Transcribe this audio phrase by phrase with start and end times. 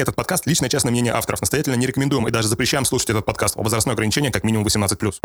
[0.00, 1.42] Этот подкаст– личное частное мнение авторов.
[1.42, 3.56] Настоятельно не рекомендуем и даже запрещаем слушать этот подкаст.
[3.56, 5.20] Возрастное ограничение как минимум 18+.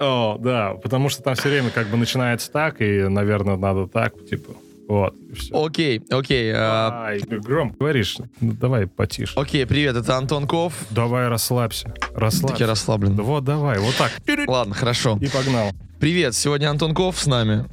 [0.00, 4.14] О, да, потому что там все время как бы начинается так, и, наверное, надо так,
[4.24, 4.54] типа,
[4.88, 5.64] вот, все.
[5.66, 6.52] Окей, окей.
[6.54, 9.32] а, Ай, громко говоришь, ну, давай потише.
[9.38, 10.72] Окей, привет, это Антон Ков.
[10.90, 12.66] Давай расслабься, Так я расслабься.
[12.66, 13.14] расслаблен.
[13.16, 14.10] Вот, давай, вот так.
[14.46, 15.18] Ладно, хорошо.
[15.20, 15.72] И погнал.
[16.00, 17.66] Привет, сегодня Антон Ков с нами.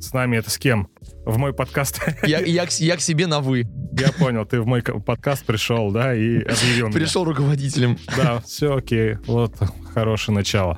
[0.00, 0.88] С нами это с кем?
[1.24, 2.00] В мой подкаст.
[2.26, 3.66] Я, я, к, я к себе на «вы».
[3.92, 6.98] Я понял, ты в мой подкаст пришел, да, и объявил меня.
[6.98, 7.98] Пришел руководителем.
[8.16, 9.16] Да, все окей.
[9.26, 9.54] Вот
[9.94, 10.76] хорошее начало.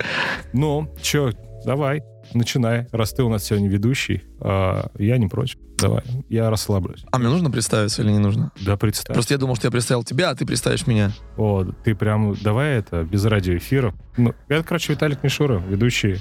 [0.52, 1.32] Ну, чё,
[1.64, 2.02] давай,
[2.34, 2.86] начинай.
[2.92, 5.56] Раз ты у нас сегодня ведущий, а, я не против.
[5.80, 7.04] Давай, я расслаблюсь.
[7.10, 8.52] А мне нужно представиться или не нужно?
[8.60, 9.14] Да, представь.
[9.14, 11.12] Просто я думал, что я представил тебя, а ты представишь меня.
[11.36, 13.94] О, ты прям, давай это, без радиоэфиров.
[14.16, 16.20] Ну, это, короче, Виталик Мишура, ведущий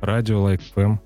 [0.00, 0.96] радио Like FM.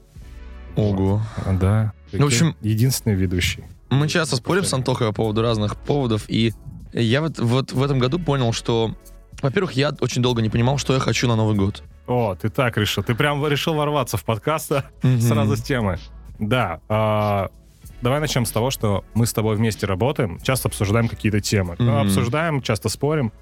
[0.76, 1.22] Ого.
[1.60, 1.92] Да.
[2.12, 3.64] Ну, в общем- Единственный ведущий.
[3.90, 6.52] Мы часто спорим с Антохой по поводу разных поводов, и
[6.92, 8.94] я вот, вот в этом году понял, что,
[9.42, 11.82] во-первых, я очень долго не понимал, что я хочу на Новый год.
[12.06, 13.02] О, ты так решил.
[13.02, 15.20] Ты прям решил ворваться в подкаст Мгм.
[15.20, 15.98] сразу с темы.
[16.40, 16.80] Да.
[16.88, 17.50] а,
[18.04, 21.74] давай начнем с того, что мы с тобой вместе работаем, часто обсуждаем какие-то темы.
[21.78, 22.02] Ну, Мгм.
[22.02, 23.32] обсуждаем, часто спорим.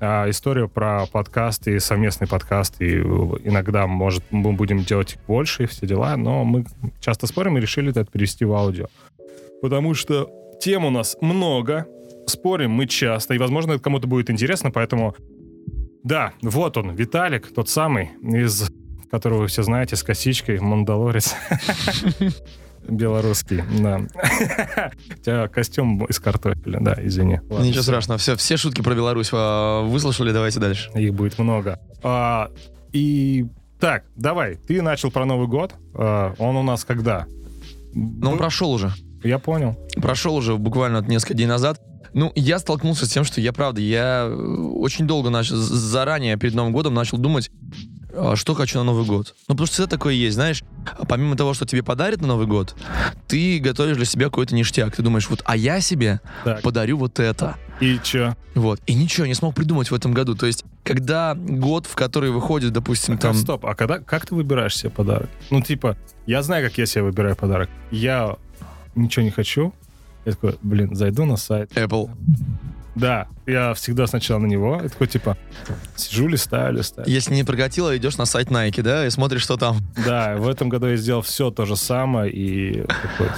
[0.00, 3.02] А, историю про подкаст и совместный подкаст, и э,
[3.44, 6.64] иногда, может, мы будем делать их больше и все дела, но мы
[7.00, 8.86] часто спорим и решили это перевести в аудио.
[9.60, 11.86] Потому что тем у нас много,
[12.26, 15.14] спорим мы часто, и, возможно, это кому-то будет интересно, поэтому...
[16.04, 18.70] Да, вот он, Виталик, тот самый, из
[19.10, 21.34] которого вы все знаете, с косичкой, мандалорец.
[22.88, 23.98] Белорусский, да.
[25.10, 27.40] У тебя костюм из картофеля, да, извини.
[27.48, 30.90] Ладно, Ничего страшного, все, все шутки про Беларусь а, выслушали, давайте дальше.
[30.94, 31.78] Их будет много.
[32.02, 32.50] А,
[32.92, 33.46] и
[33.80, 35.74] так, давай, ты начал про Новый год.
[35.94, 37.26] А, он у нас когда?
[37.94, 38.92] Но он Был- прошел уже.
[39.22, 39.78] Я понял.
[39.96, 41.80] Прошел уже буквально вот несколько дней назад.
[42.14, 46.54] Ну, я столкнулся с тем, что я, правда, я э, очень долго начал, заранее перед
[46.54, 47.50] Новым годом начал думать,
[48.34, 49.34] что хочу на Новый год.
[49.48, 50.62] Ну, потому что всегда такое есть, знаешь,
[50.98, 52.74] а помимо того, что тебе подарят на Новый год,
[53.26, 54.94] ты готовишь для себя какой-то ништяк.
[54.94, 57.56] Ты думаешь, вот, а я себе Так, подарю вот это.
[57.80, 58.34] и чё?
[58.54, 58.80] Вот.
[58.86, 60.34] И ничего не смог придумать в этом году.
[60.34, 63.32] То есть, когда год, в который выходит, допустим, Там...
[63.32, 63.42] там...
[63.42, 65.30] Стоп, а когда, как ты выбираешь себе подарок?
[65.50, 65.96] Ну, типа,
[66.26, 67.70] я знаю, как я себе выбираю подарок.
[67.90, 68.36] Я
[68.94, 69.72] ничего не хочу.
[70.24, 71.72] Я такой, блин, зайду на сайт.
[71.72, 72.10] Apple.
[72.94, 74.80] Да, я всегда сначала на него.
[74.82, 75.36] Я такой, типа,
[75.96, 77.08] сижу, листаю, листаю.
[77.08, 79.78] Если не прокатило, идешь на сайт Nike, да, и смотришь, что там.
[80.04, 83.28] Да, в этом году я сделал все то же самое, и такой,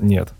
[0.00, 0.32] нет.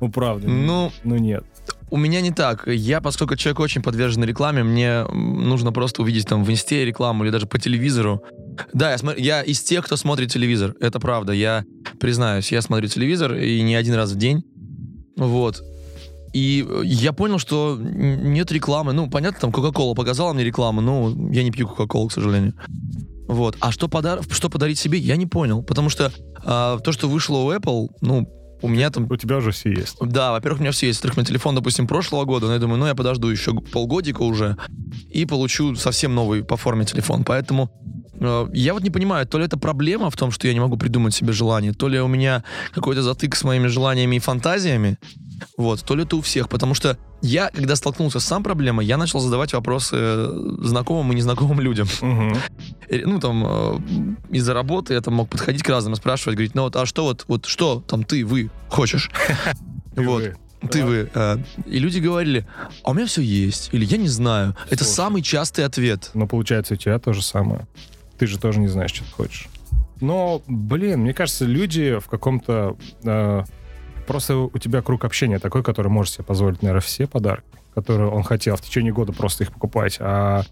[0.00, 0.48] Ну, правда.
[0.48, 1.44] Ну, Ну, нет.
[1.90, 2.66] У меня не так.
[2.66, 7.30] Я, поскольку человек очень подвержен рекламе, мне нужно просто увидеть там в инсте рекламу или
[7.30, 8.22] даже по телевизору.
[8.74, 10.74] Да, я, смотрю, я из тех, кто смотрит телевизор.
[10.80, 11.32] Это правда.
[11.32, 11.64] Я
[11.98, 14.44] признаюсь, я смотрю телевизор и не один раз в день.
[15.16, 15.62] Вот.
[16.32, 18.92] И э, я понял, что нет рекламы.
[18.92, 22.54] Ну, понятно, там Кока-Кола показала мне рекламу, но я не пью Кока-Колу, к сожалению.
[23.26, 23.56] Вот.
[23.60, 24.20] А что, подар...
[24.30, 25.62] что подарить себе, я не понял.
[25.62, 26.12] Потому что
[26.44, 28.26] а, то, что вышло у Apple, ну,
[28.62, 29.96] у меня там У тебя уже все есть.
[30.00, 30.98] да, во-первых, у меня все есть.
[30.98, 34.22] Во-вторых, у меня телефон, допустим, прошлого года, но я думаю, ну, я подожду еще полгодика
[34.22, 34.56] уже
[35.10, 37.24] и получу совсем новый по форме телефон.
[37.24, 37.70] Поэтому
[38.14, 40.76] э, я вот не понимаю, то ли это проблема в том, что я не могу
[40.76, 44.98] придумать себе желание, то ли у меня какой-то затык с моими желаниями и фантазиями,
[45.56, 48.96] вот, то ли это у всех, потому что я, когда столкнулся с сам проблемой, я
[48.96, 51.88] начал задавать вопросы э, знакомым и незнакомым людям.
[52.88, 53.78] Э, Ну, там, э,
[54.36, 57.04] из-за работы я там мог подходить к разным и спрашивать, говорить, ну вот, а что
[57.04, 59.10] вот, вот что там ты, вы хочешь?
[59.96, 60.22] Вот.
[60.70, 60.86] Ты Да.
[60.86, 61.10] вы.
[61.14, 62.46] э, и люди говорили,
[62.84, 63.70] а у меня все есть.
[63.72, 64.56] Или я не знаю.
[64.70, 66.10] Это самый частый ответ.
[66.14, 67.66] Но получается, у тебя то же самое.
[68.18, 69.48] Ты же тоже не знаешь, что ты хочешь.
[70.00, 72.76] Но, блин, мне кажется, люди в каком-то...
[73.02, 73.42] э,
[74.08, 78.24] просто у тебя круг общения такой, который может себе позволить, наверное, все подарки, которые он
[78.24, 79.98] хотел в течение года просто их покупать.
[80.00, 80.42] А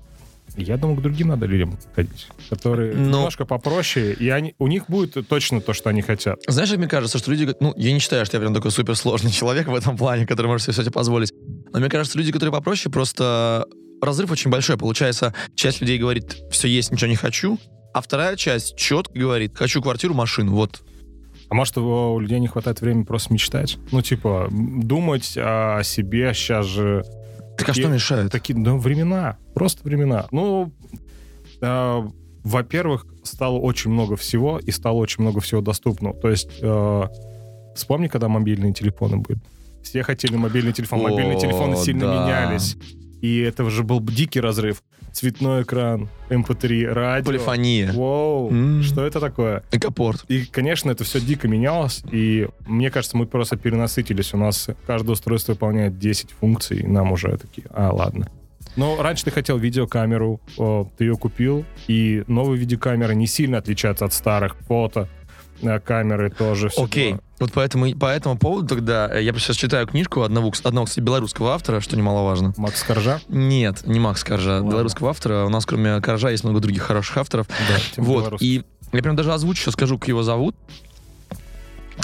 [0.56, 4.84] я думаю, к другим надо людям ходить, которые Но- немножко попроще, и они, у них
[4.88, 6.38] будет точно то, что они хотят.
[6.46, 7.42] Знаешь, как мне кажется, что люди...
[7.42, 10.46] говорят, Ну, я не считаю, что я прям такой суперсложный человек в этом плане, который
[10.46, 11.32] может себе все это позволить.
[11.72, 13.66] Но мне кажется, люди, которые попроще, просто
[14.00, 14.76] разрыв очень большой.
[14.76, 17.58] Получается, часть людей говорит, все есть, ничего не хочу,
[17.92, 20.82] а вторая часть четко говорит, хочу квартиру, машину, вот.
[21.48, 23.78] А может, у людей не хватает времени просто мечтать?
[23.92, 27.04] Ну, типа, думать о себе сейчас же
[27.56, 28.32] Так а что мешает?
[28.32, 30.26] такие, ну, времена, просто времена.
[30.32, 30.72] Ну,
[31.60, 32.02] э,
[32.42, 36.12] во-первых, стало очень много всего, и стало очень много всего доступно.
[36.12, 37.04] То есть, э,
[37.76, 39.38] вспомни, когда мобильные телефоны были.
[39.82, 42.24] Все хотели мобильный телефон, мобильные О, телефоны сильно да.
[42.24, 42.76] менялись.
[43.20, 44.82] И это уже был дикий разрыв.
[45.20, 47.24] Цветной экран, MP3, радио.
[47.24, 47.90] Полифония.
[47.90, 48.82] Воу, М.
[48.82, 49.62] что это такое?
[49.72, 50.26] Экопорт.
[50.28, 54.34] И, конечно, это все дико менялось, и мне кажется, мы просто перенасытились.
[54.34, 58.28] У нас каждое устройство выполняет 10 функций, и нам уже такие, а, ладно.
[58.76, 60.38] Но раньше ты хотел видеокамеру,
[60.98, 65.08] ты ее купил, и новые видеокамеры не сильно отличаются от старых фото.
[65.62, 66.84] Э, Камеры тоже все.
[66.84, 67.16] Окей.
[67.38, 71.50] Вот поэтому, по этому поводу тогда э, я сейчас читаю книжку одного, одного, кстати, белорусского
[71.52, 72.54] автора, что немаловажно.
[72.56, 73.20] Макс Коржа?
[73.28, 74.70] Нет, не Макс Коржа, Ладно.
[74.70, 75.44] белорусского автора.
[75.44, 77.46] У нас кроме Коржа есть много других хороших авторов.
[77.48, 78.56] Да, вот, белорусский.
[78.56, 80.56] и я прям даже озвучу, сейчас скажу, как его зовут.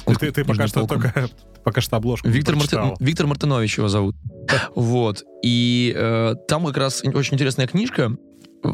[0.06, 1.28] Ты, ты- ты пока что только
[1.64, 2.76] пока что обложку Виктор, Марти-.
[3.00, 4.16] Виктор Мартынович его зовут.
[4.74, 5.22] Вот.
[5.44, 8.16] И э, там как раз очень интересная книжка.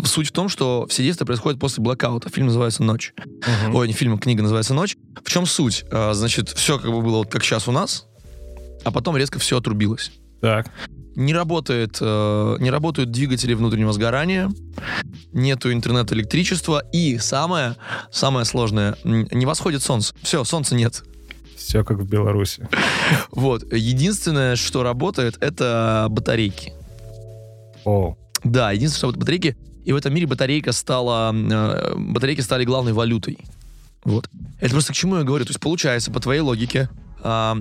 [0.04, 2.28] Суть в том, что все действия происходят после блокаута.
[2.28, 3.14] Фильм называется «Ночь».
[3.64, 3.74] Мгм.
[3.74, 4.96] Ой, не фильм, а книга называется «Ночь».
[5.24, 5.84] В чем суть?
[5.90, 8.06] А, значит, все как бы было вот как сейчас у нас,
[8.84, 10.12] а потом резко все отрубилось.
[10.40, 10.70] Так.
[11.16, 14.50] Не работает, э, не работают двигатели внутреннего сгорания,
[15.32, 17.74] нету интернета электричества и самое,
[18.12, 20.14] самое сложное, не восходит солнце.
[20.22, 21.02] Все, солнца нет.
[21.56, 22.68] Все как в Беларуси.
[23.32, 23.64] Вот.
[23.72, 26.72] Единственное, что работает, это батарейки.
[27.84, 29.56] О, Да, единственное, что работает батарейки.
[29.88, 33.38] И в этом мире батарейка стала, э, батарейки стали главной валютой.
[34.04, 34.28] Вот.
[34.60, 35.46] Это просто к чему я говорю.
[35.46, 36.90] То есть получается, по твоей логике,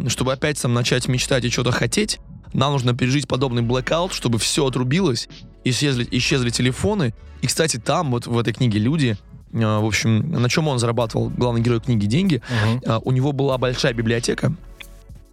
[0.08, 2.20] чтобы опять там начать мечтать и что-то хотеть,
[2.52, 5.30] нам нужно пережить подобный блэкаут, чтобы все отрубилось,
[5.64, 7.14] исчезли, исчезли телефоны.
[7.42, 9.18] И, кстати, там, вот в этой книге люди,
[9.54, 12.42] э, в общем, на чем он зарабатывал, главный герой книги, деньги,
[12.86, 14.54] а, у него была большая библиотека,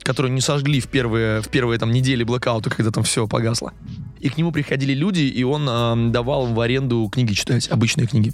[0.04, 3.72] которую не сожгли в первые, в первые там, недели блокаута, когда там все погасло.
[4.20, 8.32] И к нему приходили люди, и он ам, давал в аренду книги читать, обычные книги.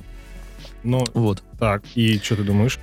[0.83, 1.43] ну, Вот.
[1.59, 2.79] так, и что ты думаешь?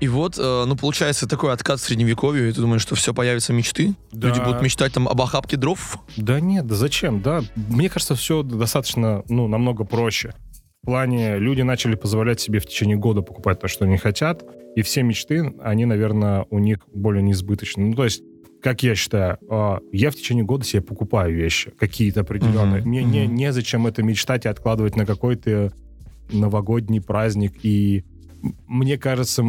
[0.00, 3.52] И вот, э, ну, получается такой откат в средневековье, и ты думаешь, что все появятся
[3.52, 3.94] мечты?
[4.12, 4.28] Да.
[4.28, 5.98] Люди будут мечтать там об охапке дров?
[6.16, 7.42] Да нет, да зачем, да.
[7.54, 10.34] Мне кажется, все достаточно, ну, намного проще.
[10.82, 14.42] В плане, люди начали позволять себе в течение года покупать то, что они хотят,
[14.74, 17.88] и все мечты, они, наверное, у них более неизбыточны.
[17.88, 18.22] Ну, то есть,
[18.62, 22.80] как я считаю, а, я в течение года себе покупаю вещи, какие-то определенные.
[22.80, 23.34] Мгм, Мне не, мгм.
[23.34, 25.72] незачем это мечтать и откладывать на какой-то
[26.32, 27.54] новогодний праздник.
[27.62, 28.04] И
[28.66, 29.44] мне кажется,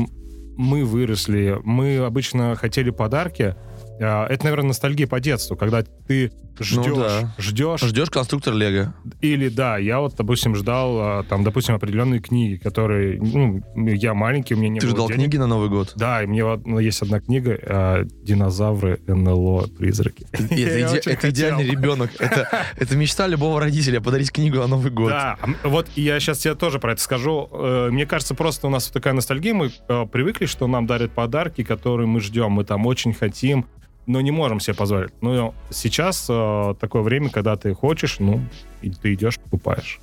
[0.57, 3.55] мы выросли, мы обычно хотели подарки.
[4.01, 6.31] А, Это, наверное, ностальгия по детству, когда ты
[6.63, 7.33] ждешь, Ну да.
[7.37, 8.93] ждешь, Ждешь конструктор Лего.
[9.21, 14.53] или да, я вот, допустим, ждал, а, там, допустим, определенные книги, которые, ну, я маленький,
[14.53, 15.21] у меня не Ты было ждал денег.
[15.23, 15.93] книги на Новый год?
[15.95, 20.27] Да, и мне вот ну, есть одна книга а, «Динозавры, НЛО, призраки».
[20.31, 22.11] Это, иде- это идеальный ребенок.
[22.19, 25.09] Это, это мечта любого родителя подарить книгу на Новый год.
[25.09, 27.49] Да, а вот я сейчас тебе тоже про это скажу.
[27.51, 31.63] Э, Мне кажется, просто у нас такая ностальгия, мы э, привыкли, что нам дарят подарки,
[31.63, 33.65] которые мы ждем, мы там очень хотим,
[34.09, 35.11] но не можем себе позволить.
[35.21, 38.41] Но сейчас э, такое время, когда ты хочешь, ну,
[38.81, 39.99] и ты идешь, покупаешь.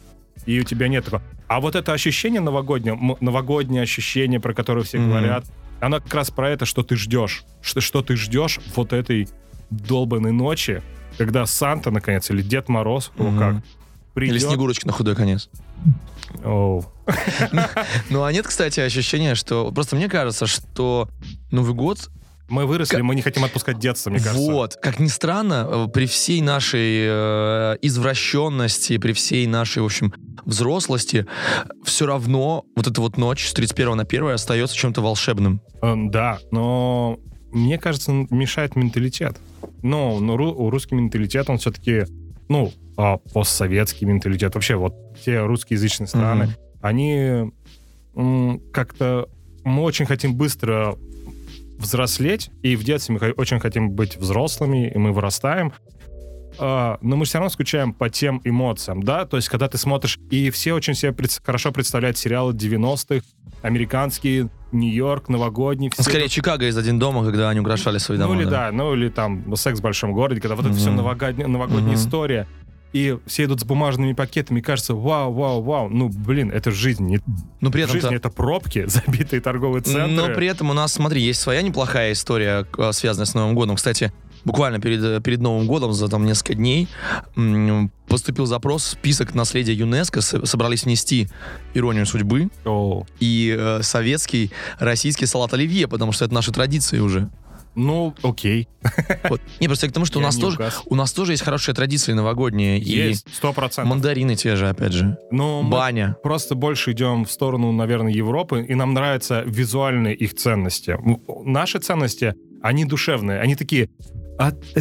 [0.47, 1.23] И у тебя нет такого.
[1.49, 5.09] А вот это ощущение новогоднее, новогоднее ощущение, про которое все Мгм.
[5.11, 5.45] говорят,
[5.81, 7.43] оно как раз про это, что ты ждешь.
[7.61, 9.29] Что, что ты ждешь вот этой
[9.71, 10.83] долбанной ночи,
[11.19, 13.39] когда Санта, наконец, или Дед Мороз, ну Мгм.
[13.41, 13.63] как, Или
[14.31, 14.43] придет.
[14.43, 15.51] Снегурочка на худой конец.
[16.45, 16.85] Оу.
[18.11, 19.73] Ну, а нет, кстати, ощущения, что...
[19.73, 21.09] Просто мне кажется, что
[21.51, 22.09] Новый год
[22.49, 24.41] Мы выросли, мы не хотим отпускать детство, мне кажется.
[24.53, 30.15] Вот, как ни странно, э, при всей нашей э, извращенности, при всей нашей, в общем,
[30.45, 31.27] взрослости,
[31.85, 35.61] все равно вот эта вот ночь с 31 на 1 остается чем-то волшебным.
[35.83, 37.19] Эм, Да, но
[37.51, 39.37] мне кажется, мешает менталитет.
[39.83, 42.05] Ну, ну, ру- у русский менталитет, он все-таки,
[42.49, 44.55] ну, а, постсоветский менталитет.
[44.55, 46.55] Вообще, вот те русскоязычные страны, Мгм.
[46.81, 47.53] они
[48.73, 49.29] как-то...
[49.65, 50.97] Мы очень хотим быстро
[51.79, 55.73] взрослеть, и в детстве мы очень хотим быть взрослыми, и мы вырастаем.
[56.59, 60.19] А, но мы все равно скучаем по тем эмоциям, да, то есть когда ты смотришь,
[60.31, 63.27] и все очень себе пред- хорошо представляют сериалы 90-х,
[63.61, 65.91] американские, Нью-Йорк, новогодний.
[65.91, 68.35] все Скорее, Чикаго из «Один дома», когда они украшали свои дома.
[68.35, 71.47] ну или да, ну или там «Секс в большом городе», когда вот это все новогодняя,
[71.47, 71.95] новогодняя Мгм.
[71.95, 72.49] история,
[72.93, 77.05] и все идут с бумажными пакетами, и кажется, вау, вау, вау, ну блин, это жизнь,
[77.05, 77.21] не
[77.61, 80.07] Но при в этом жизни это пробки, забитые торговые центры.
[80.07, 83.77] Но при этом у нас, смотри, есть своя неплохая история, э, связанная с Новым годом.
[83.77, 84.13] Кстати,
[84.45, 86.89] буквально перед, э, перед Новым годом, за там несколько дней,
[88.09, 91.29] поступил запрос в список наследия ЮНЕСКО, собрались внести
[91.75, 97.29] «Иронию судьбы» О, и э, советский, российский салат оливье, потому что это наши традиции уже.
[97.77, 98.69] Ну, окей.
[99.29, 99.41] Вот.
[99.61, 100.83] Не, просто я к тому, что у нас, тоже, угас.
[100.87, 102.79] у нас тоже есть хорошие традиции новогодние.
[102.81, 103.91] Есть, сто процентов.
[103.91, 105.19] мандарины те же, опять же.
[105.31, 106.17] Но мы Баня.
[106.23, 110.97] просто больше идем в сторону, наверное, Европы, и нам нравятся визуальные их ценности.
[111.45, 113.91] Наши ценности, они душевные, они такие,
[114.39, 114.81] а, э,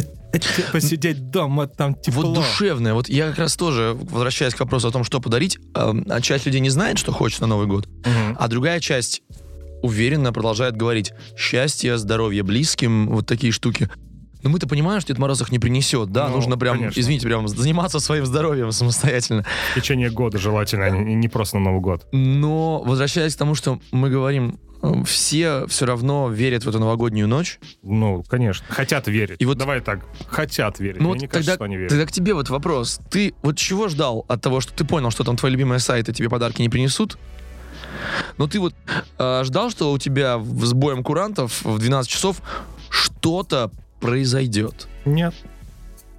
[0.72, 2.24] Посидеть дома, там тепло.
[2.24, 2.92] Вот душевное.
[2.94, 6.46] Вот я как раз тоже, возвращаясь к вопросу о том, что подарить, э, а часть
[6.46, 8.36] людей не знает, что хочет на Новый год, Мгм.
[8.38, 9.22] а другая часть
[9.86, 13.88] уверенно продолжает говорить счастье, здоровье близким, вот такие штуки.
[14.42, 16.28] Но мы-то понимаем, что Дед Мороз их не принесет, да?
[16.28, 17.00] Ну, Нужно прям, конечно.
[17.00, 19.44] извините, прям заниматься своим здоровьем самостоятельно.
[19.72, 22.06] В течение года желательно, а не, не просто на Новый год.
[22.12, 24.60] Но возвращаясь к тому, что мы говорим,
[25.04, 27.58] все все равно верят в эту новогоднюю ночь.
[27.82, 28.64] Ну, конечно.
[28.68, 29.36] Хотят верить.
[29.40, 30.98] И вот- Давай так, хотят верить.
[31.00, 31.90] Ну Мне вот не кажется, тогда, что они верят.
[31.90, 33.00] тогда к тебе вот вопрос.
[33.10, 36.28] Ты вот чего ждал от того, что ты понял, что там твои любимые сайты тебе
[36.28, 37.18] подарки не принесут?
[38.38, 38.74] Но ты вот
[39.18, 42.40] э, ждал, что у тебя с боем курантов в 12 часов
[42.90, 43.70] что-то
[44.00, 44.88] произойдет.
[45.04, 45.34] Нет.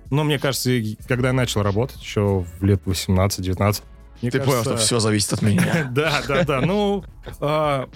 [0.09, 0.71] Но мне кажется,
[1.07, 3.81] когда я начал работать, еще в лет 18-19,
[4.21, 5.89] мне Ты понял, кажется- что все зависит от меня.
[5.91, 6.61] Да, да, да.
[6.61, 7.03] Ну,
[7.39, 7.87] а,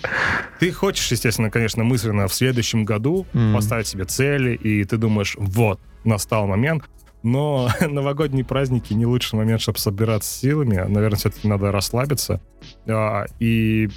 [0.59, 3.55] ты хочешь, естественно, конечно, мысленно в следующем году Мгм.
[3.55, 6.83] поставить себе цели, и ты думаешь, вот, настал момент.
[7.23, 10.77] Но новогодние праздники не лучший момент, чтобы собираться силами.
[10.87, 12.41] Наверное, все-таки надо расслабиться.
[12.87, 13.89] А, И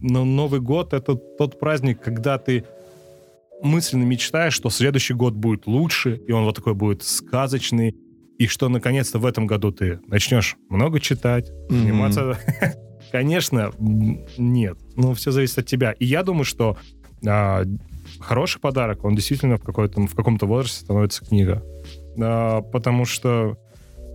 [0.00, 2.64] но Новый год— это тот праздник, когда ты
[3.62, 7.94] мысленно мечтаешь, что следующий год будет лучше, и он вот такой будет сказочный,
[8.38, 12.38] и что наконец-то в этом году ты начнешь много читать, заниматься.
[13.12, 14.78] Конечно, м, нет.
[14.96, 15.92] Ну, все зависит от тебя.
[15.92, 16.78] И я думаю, что
[17.26, 17.64] а,
[18.20, 21.62] хороший подарок, он действительно в, какой-то, в каком-то возрасте становится книга.
[22.18, 23.56] А, потому что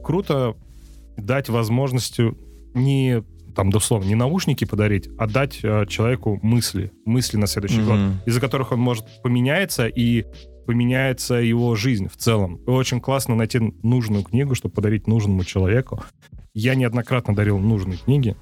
[0.04, 0.56] круто
[1.18, 2.38] дать возможностью
[2.74, 3.24] не
[3.56, 8.20] там, дословно, не наушники подарить, а дать э, человеку мысли, мысли на следующий год, Мгм.
[8.26, 10.26] из-за которых он может поменяется, и
[10.68, 12.56] поменяется его жизнь в целом.
[12.68, 16.04] И очень классно найти нужную книгу, чтобы подарить нужному человеку.
[16.54, 18.36] Я неоднократно дарил нужные книги,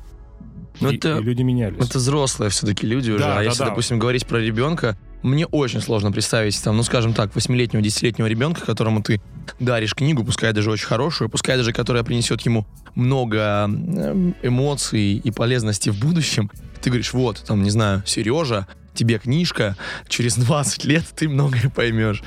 [0.81, 1.85] Ну, и, это- и люди менялись.
[1.85, 3.19] Это взрослые все-таки люди уже.
[3.23, 3.69] Да, а да, если, да.
[3.69, 8.65] допустим, говорить про ребенка, мне очень сложно представить, там, ну, скажем так, восьмилетнего, десятилетнего ребенка,
[8.65, 9.21] которому ты
[9.59, 12.65] даришь книгу, пускай даже очень хорошую, пускай даже которая принесет ему
[12.95, 16.51] много эм, эмоций и полезности в будущем.
[16.81, 19.75] Ты говоришь, вот, там, не знаю, Сережа, тебе книжка,
[20.07, 22.21] через 20 лет ты многое поймешь.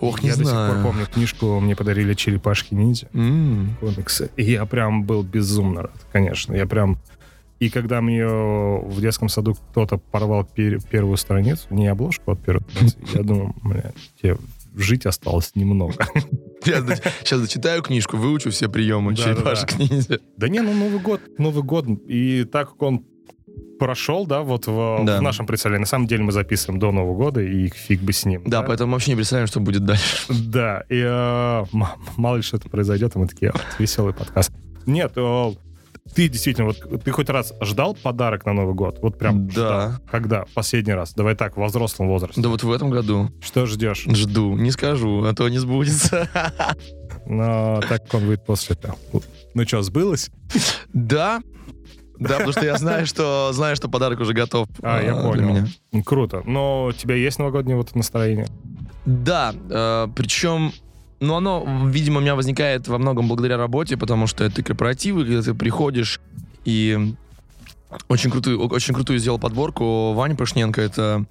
[0.00, 0.74] Ох, не я до сих знаю.
[0.74, 3.08] пор помню книжку, мне подарили «Черепашки-ниндзя».
[3.12, 4.30] М, комиксы.
[4.36, 6.54] И я прям был безумно рад, конечно.
[6.54, 6.98] Я прям...
[7.60, 12.64] И когда мне в детском саду кто-то порвал пер- первую страницу, не обложку, а первую
[12.70, 14.36] страницу, я думаю, бля, тебе
[14.76, 15.94] жить осталось немного.
[16.64, 16.80] Я
[17.24, 19.34] сейчас дочитаю книжку, выучу все приемы Да-да-да.
[19.34, 20.20] черепашек ниндзя.
[20.36, 21.86] Да не, ну Новый год, Новый год.
[22.06, 23.04] И так как он
[23.78, 25.18] прошел, да, вот в, Да.
[25.18, 25.80] в нашем представлении.
[25.84, 28.42] На самом деле мы записываем до Нового года, и фиг бы с ним.
[28.46, 30.32] Да, поэтому вообще не представляем, что будет дальше.
[30.46, 31.64] Да, и э,
[32.16, 34.52] мало ли что это произойдет, и мы такие, «Вот, веселый подкаст.
[34.86, 35.52] Нет, э,
[36.14, 38.98] ты действительно, вот ты хоть раз ждал подарок на Новый год?
[39.02, 39.52] Вот прям Да.
[39.52, 39.92] ждал?
[40.10, 40.44] Когда?
[40.54, 41.12] Последний раз?
[41.14, 42.40] Давай так, в взрослом возрасте.
[42.40, 44.06] Да вот в этом году Что ждешь?
[44.08, 44.56] жду.
[44.56, 46.28] Не скажу, а то не сбудется.
[47.26, 48.96] Но так он будет после этого.
[49.54, 50.30] Ну что, сбылось?
[50.92, 51.40] Да.
[52.18, 54.68] Да, потому что я знаю, что знаю, что подарок уже готов.
[54.82, 55.48] А, я э, для понял.
[55.92, 56.02] меня.
[56.04, 56.42] Круто.
[56.44, 58.46] Но у тебя есть новогоднее вот настроение?
[59.06, 60.72] Да, э, причем,
[61.20, 65.42] ну, оно, видимо, у меня возникает во многом благодаря работе, потому что это корпоративы, когда
[65.42, 66.20] ты приходишь
[66.64, 67.14] и
[68.08, 71.24] очень крутую, очень крутую сделал подборку Ваня Пашненко, это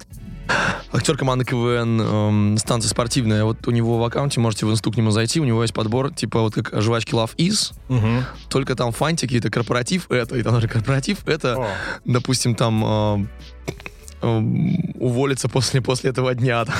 [0.92, 3.44] актер команды КВН, эм, станция спортивная.
[3.44, 6.12] Вот у него в аккаунте, можете в инсту к нему зайти, у него есть подбор,
[6.12, 8.24] типа вот как жвачки Love Is, Угу.
[8.48, 11.68] только там фантики, это корпоратив, это, и там же корпоратив, это О,
[12.04, 13.26] допустим, там э,
[14.22, 16.64] эм, уволиться после, после этого дня.
[16.64, 16.74] там.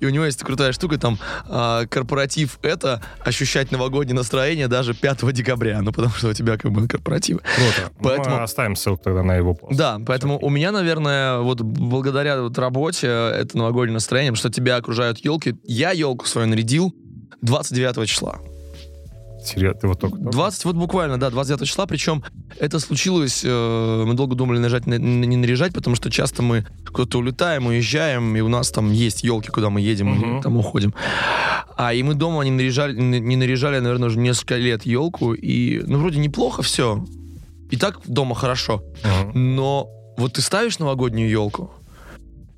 [0.00, 1.18] И у него есть крутая штука, там,
[1.48, 6.72] э, корпоратив— это ощущать новогоднее настроение даже 5 декабря, ну, потому что у тебя как
[6.72, 7.40] бы корпоративы.
[7.40, 7.90] круто.
[8.02, 9.76] Поэтому- Мы оставим ссылку тогда на его пост.
[9.78, 14.50] Да, поэтому у меня, наверное, вот благодаря вот работе э, это новогоднее настроение, потому что
[14.50, 15.54] тебя окружают елки.
[15.64, 16.94] Я елку свою нарядил
[17.42, 18.38] 29 числа.
[19.44, 20.16] Серьезно, ты вот только...
[20.18, 22.22] 20, вот буквально, да, 29 числа, причем
[22.58, 26.66] это случилось, э, мы долго думали наряжать, на- на- не наряжать, потому что часто мы
[26.92, 30.92] куда-то улетаем, уезжаем, и у нас там есть елки, куда мы едем, и там уходим.
[31.76, 35.82] А и мы дома не наряжали, не не наряжали, наверное, уже несколько лет елку, и,
[35.86, 37.04] ну, вроде неплохо все.
[37.70, 38.82] И так дома хорошо.
[39.04, 39.56] Мгм.
[39.56, 41.70] Но вот ты ставишь новогоднюю елку,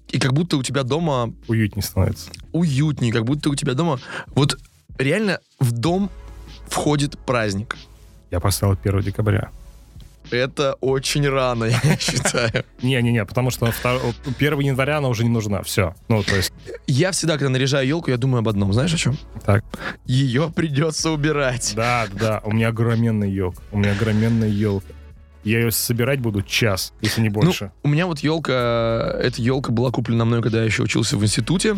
[0.08, 2.30] и как будто у тебя дома Уютнее становится.
[2.52, 3.98] уютнее, как будто у тебя дома...
[4.34, 4.56] Вот
[4.98, 6.10] реально в дом
[6.70, 7.76] входит праздник.
[8.30, 9.50] Я поставил 1 декабря.
[10.30, 12.64] Это очень рано, я считаю.
[12.82, 13.66] Не-не-не, потому что
[14.38, 15.62] 1 января она уже не нужна.
[15.62, 15.94] Все.
[16.08, 16.52] Ну, то есть,
[16.86, 18.72] Я всегда, когда наряжаю елку, я думаю об одном.
[18.72, 19.18] Знаешь о чем?
[19.44, 19.64] так.
[20.06, 21.72] Ее придется убирать.
[21.74, 23.60] Да, да, у меня огроменная елка.
[23.72, 24.86] У меня огроменная елка.
[25.42, 27.72] Я ее собирать буду час, если не больше.
[27.82, 31.76] У меня вот елка, эта елка была куплена мной, когда я еще учился в институте.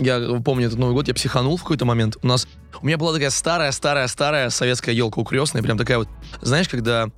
[0.00, 2.16] Я помню этот Новый год, я психанул в какой-то момент.
[2.22, 2.48] У нас...
[2.80, 6.08] У меня была такая старая-старая-старая советская елка у крестной, прям такая вот...
[6.40, 7.08] Знаешь, когда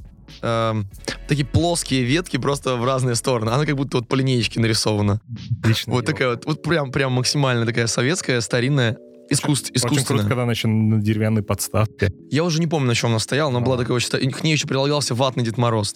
[0.43, 0.89] эм,
[1.29, 3.51] такие плоские ветки просто в разные стороны.
[3.51, 5.21] Она как будто вот по линеечке нарисована.
[5.65, 8.97] Лично Вот такая вот, вот прям, прям максимально такая советская, старинная,
[9.31, 12.13] искусств, Очень круто, когда еще на деревянной подставке.
[12.31, 13.79] Я уже не помню, на чем она стояла, но была А.
[13.79, 14.07] такая очень...
[14.09, 15.95] ста- и К ней еще прилагался ватный Дед Мороз.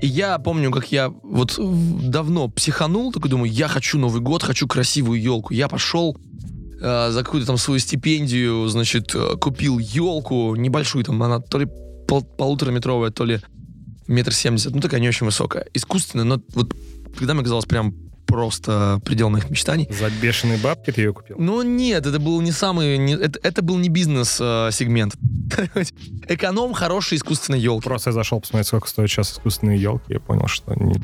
[0.00, 4.66] И я помню, как я вот давно психанул, такой думаю, я хочу Новый год, хочу
[4.66, 5.54] красивую елку.
[5.54, 6.16] Я пошел
[6.80, 11.66] э, за какую-то там свою стипендию, значит, э, купил елку небольшую, там она то ли
[12.06, 13.40] пол- полутораметровая, то ли
[14.06, 15.66] метр семьдесят, ну такая не очень высокая.
[15.72, 16.74] Искусственная, но вот
[17.18, 17.94] когда мне казалось прям
[18.34, 21.36] просто предел моих мечтаний, За бешеные бабки ты ее купил?
[21.38, 22.98] но нет, это был не самый...
[22.98, 25.14] не- это, это был не бизнес-сегмент.
[26.28, 27.84] Эконом хорошей искусственной елки.
[27.88, 31.00] Просто я зашел посмотреть, сколько стоят сейчас искусственные елки, и понял, что не-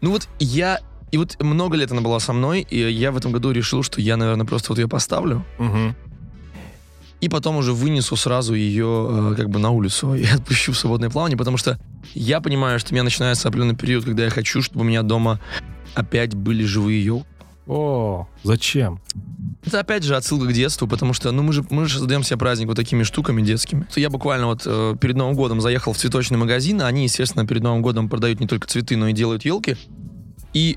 [0.00, 0.80] Ну вот я...
[1.12, 4.00] И вот много лет она была со мной, и я в этом году решил, что
[4.00, 5.94] я, наверное, просто вот ее поставлю, Мгм.
[7.20, 11.10] и потом уже вынесу сразу ее э, как бы на улицу и отпущу в свободное
[11.10, 11.78] плавание, потому что
[12.14, 15.38] я понимаю, что у меня начинается определенный период, когда я хочу, чтобы у меня дома
[15.94, 17.26] опять были живые елки.
[17.66, 19.00] О, зачем?
[19.64, 22.36] Это опять же отсылка к детству, потому что, ну, мы же, мы же создаем себе
[22.36, 23.86] праздник вот такими штуками детскими.
[23.96, 27.62] Я буквально вот э, перед Новым годом заехал в цветочный магазин, а они, естественно, перед
[27.62, 29.76] Новым годом продают не только цветы, но и делают елки.
[30.52, 30.76] И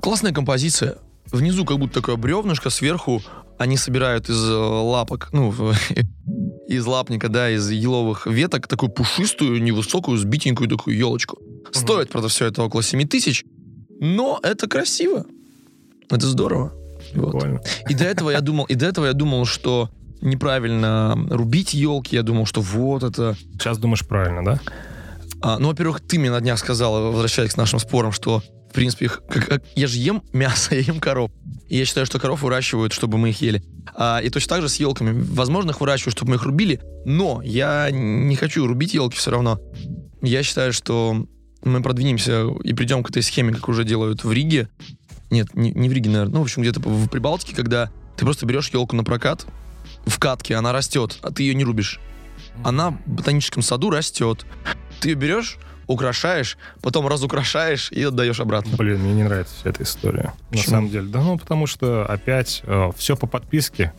[0.00, 0.98] классная композиция.
[1.30, 3.22] Внизу как будто такое бревнышко, сверху
[3.58, 5.54] они собирают из э, лапок, ну,
[6.68, 11.38] из лапника, да, из еловых веток такую пушистую, невысокую, сбитенькую такую елочку.
[11.70, 13.44] Стоит, правда, все это около 7 тысяч,
[14.02, 15.24] но это красиво.
[16.10, 16.72] Это здорово.
[17.14, 17.30] Вот.
[17.32, 17.60] Прикольно.
[17.88, 19.90] И до этого я думал, и до этого я думал, что
[20.20, 22.16] неправильно рубить елки.
[22.16, 23.36] Я думал, что вот это.
[23.52, 24.60] Сейчас думаешь правильно, да?
[25.40, 29.04] А, ну, во-первых, ты мне на днях сказала, возвращаясь к нашим спорам, что в принципе,
[29.04, 31.30] их- как- как- я же ем мясо, я ем коров.
[31.68, 33.62] И я считаю, что коров выращивают, чтобы мы их ели.
[33.94, 35.12] А, и точно так же с елками.
[35.34, 39.60] Возможно, их выращивают, чтобы мы их рубили, но я не хочу рубить елки все равно.
[40.22, 41.26] Я считаю, что
[41.64, 44.68] мы продвинемся и придем к этой схеме, как уже делают в Риге.
[45.30, 46.34] Нет, не, не в Риге, наверное.
[46.34, 49.46] Ну, в общем, где-то в Прибалтике, когда ты просто берешь елку на прокат,
[50.04, 52.00] в катке она растет, а ты ее не рубишь.
[52.64, 54.44] Она в ботаническом саду растет.
[55.00, 58.76] Ты ее берешь, украшаешь, потом разукрашаешь и отдаешь обратно.
[58.76, 60.34] Блин, мне не нравится вся эта история.
[60.50, 60.70] На Почему?
[60.70, 61.08] самом деле.
[61.08, 62.62] Да ну, потому что опять
[62.96, 63.92] все по подписке.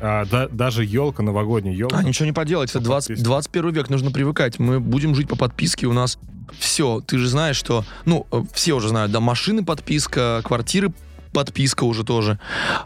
[0.00, 1.98] А, да- даже елка, новогодняя елка.
[1.98, 3.24] А, ничего не поделать, это По 20 подписке.
[3.24, 4.58] 21 век, нужно привыкать.
[4.58, 6.18] Мы будем жить по подписке, у нас
[6.58, 7.00] все.
[7.06, 7.84] Ты же знаешь, что...
[8.04, 10.92] Ну, э, все уже знают, да, машины подписка, квартиры
[11.32, 12.38] подписка уже тоже.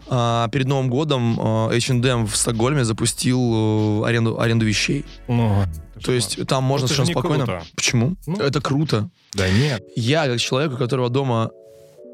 [0.07, 5.05] А, перед Новым годом H&M в Стокгольме запустил э, аренду, аренду вещей.
[5.27, 5.63] Ну,
[6.03, 7.45] То есть там можно совершенно спокойно...
[7.45, 7.63] круто.
[7.75, 8.15] Почему?
[8.25, 8.37] Ну.
[8.37, 9.09] Это круто.
[9.33, 9.83] Да нет.
[9.95, 11.51] Я, как человек, у которого дома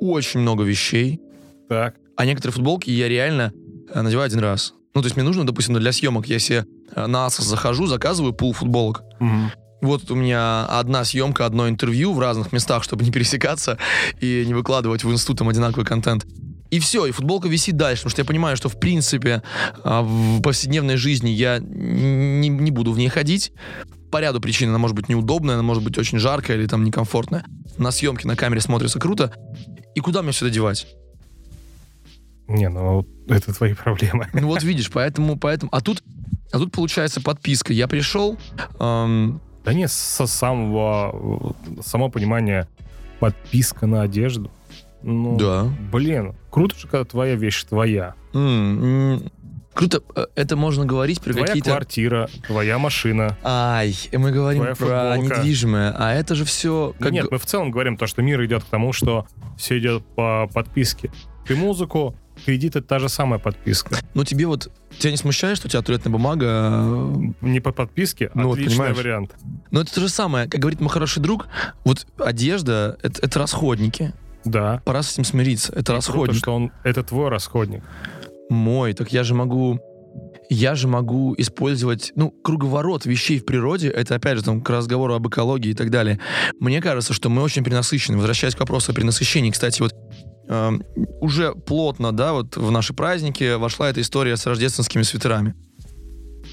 [0.02, 1.22] очень много вещей,
[1.70, 1.96] Так.
[2.18, 3.54] а некоторые футболки я реально
[3.94, 4.74] надеваю один раз.
[4.94, 8.54] Ну, то есть мне нужно, допустим, для съемок я себе на Asos захожу, заказываю пул
[8.54, 9.04] футболок.
[9.20, 9.52] Мгм.
[9.82, 13.78] Вот у меня одна съемка, одно интервью в разных местах, чтобы не пересекаться
[14.20, 16.26] и не выкладывать в институт там одинаковый контент.
[16.72, 19.44] И все, и футболка висит дальше, потому что я понимаю, что в принципе
[19.84, 23.54] а, в повседневной жизни я не, не буду в ней ходить.
[24.12, 27.46] По ряду причин она может быть неудобная, она может быть очень жаркая или там некомфортная.
[27.78, 29.32] На съемке на камере смотрится круто.
[29.94, 30.88] И куда мне все это девать?
[32.48, 34.28] Не, ну это твои проблемы.
[34.34, 35.70] Ну вот видишь, поэтому, поэтому.
[35.74, 36.04] А тут,
[36.52, 37.74] а тут получается подписка.
[37.74, 38.38] Я пришел,
[38.80, 42.68] эм, Да нет, со самого само понимание
[43.20, 44.52] подписка на одежду.
[45.02, 48.16] Ну, да, блин, круто же, когда твоя вещь твоя.
[48.34, 49.30] М,
[49.76, 51.72] Круто, э, это можно говорить про Твоя какие-то...
[51.72, 53.38] квартира, твоя машина.
[53.44, 54.86] Ай, мы говорим Твоя про
[55.18, 55.38] футболка.
[55.40, 56.96] недвижимое, а это же все...
[56.98, 57.12] Как...
[57.12, 60.48] Нет, мы в целом говорим то, что мир идет к тому, что все идет по
[60.54, 61.12] подписке.
[61.46, 63.98] Ты музыку, кредит— это та же самая подписка.
[64.14, 64.72] Ну тебе вот...
[64.98, 66.46] Тебя не смущает, что у тебя туалетная бумага...
[66.46, 68.98] э, Не по подписке, Ну, вот отличный понимаешь.
[68.98, 69.36] вариант.
[69.72, 71.48] Ну это то же самое, как говорит мой хороший друг,
[71.84, 74.14] вот одежда это, это расходники.
[74.46, 74.82] Да.
[74.86, 75.72] Пора с этим смириться.
[75.74, 76.38] Это Круто, расходник.
[76.38, 77.84] что он, это твой расходник.
[78.50, 79.80] Мой, так я же могу...
[80.48, 85.16] Я же могу использовать, ну, круговорот вещей в природе, это, опять же, там, к разговору
[85.16, 86.20] об экологии и так далее.
[86.60, 88.18] Мне кажется, что мы очень перенасыщены.
[88.18, 89.96] Возвращаясь к вопросу о перенасыщении, кстати, вот
[90.48, 90.84] эм,
[91.22, 95.56] уже плотно, да, вот в наши праздники вошла эта история с рождественскими свитерами.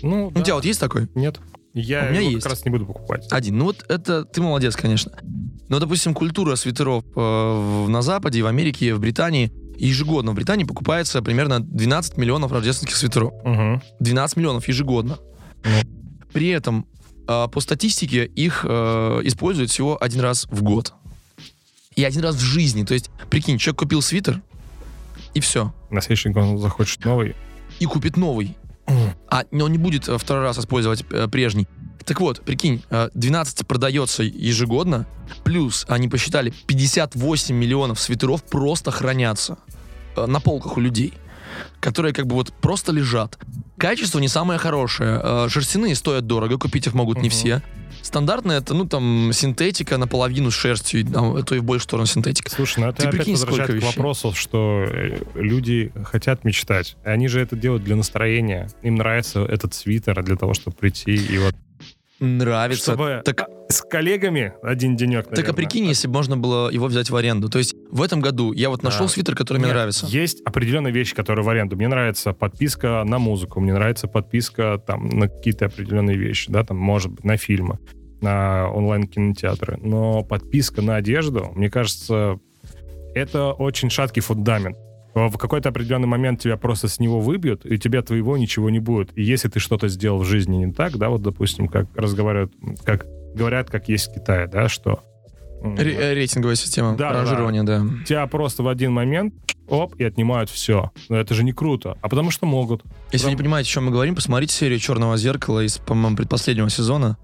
[0.02, 0.42] Ну, У да.
[0.42, 1.08] тебя вот есть такой?
[1.14, 1.40] Нет.
[1.74, 2.42] Я У меня есть.
[2.42, 3.26] как раз не буду покупать.
[3.30, 3.58] Один.
[3.58, 5.12] Ну вот это ты молодец, конечно.
[5.68, 11.22] Но, допустим, культура свитеров э, на Западе, в Америке, в Британии, ежегодно в Британии покупается
[11.22, 13.32] примерно 12 миллионов рождественских свитеров.
[13.44, 13.80] Угу.
[14.00, 15.18] 12 миллионов ежегодно.
[16.32, 16.86] При этом
[17.26, 20.92] э, по статистике их э, используют всего один раз в год.
[21.96, 22.84] И один раз в жизни.
[22.84, 24.40] То есть, прикинь, человек купил свитер,
[25.34, 25.72] и все.
[25.90, 27.34] На следующий год он захочет новый.
[27.78, 28.56] И купит новый.
[29.28, 31.68] А он не будет э, второй раз использовать э, прежний.
[32.04, 35.06] Так вот, прикинь, э, 12 продается ежегодно,
[35.44, 39.58] плюс они посчитали 58 миллионов свитеров просто хранятся
[40.16, 41.14] э, на полках у людей,
[41.80, 43.38] которые как бы вот просто лежат.
[43.78, 45.20] Качество не самое хорошее.
[45.22, 47.30] Э, Шерстяные стоят дорого, купить их могут не Мгм.
[47.30, 47.62] все.
[48.00, 52.50] Стандартная это, ну, там, синтетика наполовину с шерстью, а то и в большую сторону синтетика.
[52.50, 53.86] Слушай, ну это Ты опять прикинь, возвращает к вещей.
[53.86, 56.96] вопросу, что э, люди хотят мечтать.
[57.04, 58.68] Они же это делают для настроения.
[58.82, 61.54] Им нравится этот свитер для того, чтобы прийти и вот...
[62.22, 62.92] Нравится.
[62.92, 67.10] Чтобы Так с коллегами один денек, Так а прикинь, если бы можно было его взять
[67.10, 67.48] в аренду.
[67.48, 69.12] То есть в этом году я вот нашел Да.
[69.12, 70.06] свитер, который мне Нет, нравится.
[70.06, 71.74] Есть определенные вещи, которые в аренду.
[71.74, 76.76] Мне нравится подписка на музыку, мне нравится подписка там на какие-то определенные вещи, да, там,
[76.76, 77.80] может быть, на фильмы,
[78.20, 79.78] на онлайн-кинотеатры.
[79.82, 82.38] Но подписка на одежду, мне кажется,
[83.16, 84.76] это очень шаткий фундамент.
[85.14, 88.78] В какой-то определенный момент тебя просто с него выбьют, и у тебя твоего ничего не
[88.78, 89.10] будет.
[89.16, 92.52] И если ты что-то сделал в жизни не так, да, вот, допустим, как разговаривают,
[92.84, 95.02] как говорят, как есть в Китае, да, что...
[95.62, 97.84] Ре- э, рейтинговая система Да, да, ранжирования, да.
[98.06, 99.34] тебя просто в один момент
[99.68, 100.90] оп, и отнимают все.
[101.08, 101.96] Но это же не круто.
[102.02, 102.82] А потому что могут.
[103.12, 106.68] Если вы не понимаете, о чем мы говорим, посмотрите серию Черного зеркала из, по-моему, предпоследнего
[106.68, 107.16] сезона.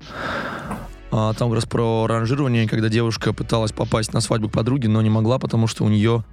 [1.10, 5.00] А, там как раз про ранжирование, когда девушка пыталась попасть на свадьбу к подруге, но
[5.02, 6.24] не могла, потому что у нее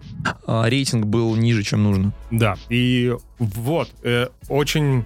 [0.46, 2.14] а, рейтинг был ниже, чем нужно.
[2.32, 2.58] Да.
[2.70, 5.06] И вот, э, очень...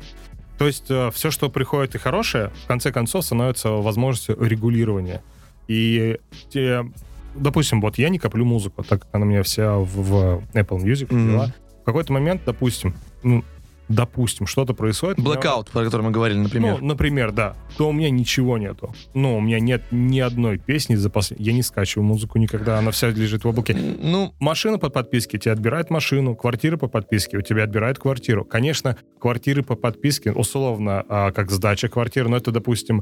[0.57, 5.21] То есть все, что приходит и хорошее, в конце концов становится возможностью регулирования.
[5.69, 6.17] И
[6.49, 6.85] те,
[7.33, 10.83] допустим, вот я не коплю музыку, так как она у меня вся в, в Apple
[10.83, 11.53] Music дела.
[11.81, 13.45] В какой-то момент, допустим, ну,
[13.89, 15.19] допустим, что-то происходит.
[15.19, 15.33] у меня-
[15.71, 16.77] про который мы говорили, например.
[16.79, 17.55] Ну, например, да.
[17.77, 18.93] То у меня ничего нету.
[19.13, 21.39] Ну, у меня нет ни одной песни за послед...
[21.39, 23.73] Я не скачиваю музыку никогда, она вся лежит в облаке.
[23.73, 28.45] Ну, Машина по подписке тебе отбирает машину, квартира по подписке у тебя отбирает квартиру.
[28.45, 33.01] Конечно, квартиры по подписке, условно, а, как сдача квартиры, но это, допустим,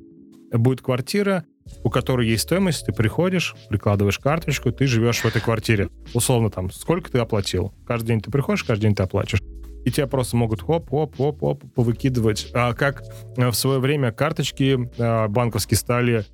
[0.51, 1.43] будет квартира,
[1.83, 5.89] у которой есть стоимость, ты приходишь, прикладываешь карточку, ты живешь в этой квартире.
[6.13, 7.73] Условно там, сколько ты оплатил.
[7.85, 9.43] Каждый день ты приходишь, каждый день ты оплачиваешь.
[9.87, 12.51] И тебя просто могут хоп-хоп-хоп-хоп повыкидывать.
[12.53, 13.03] А как
[13.37, 16.25] э, в свое время карточки э, банковские стали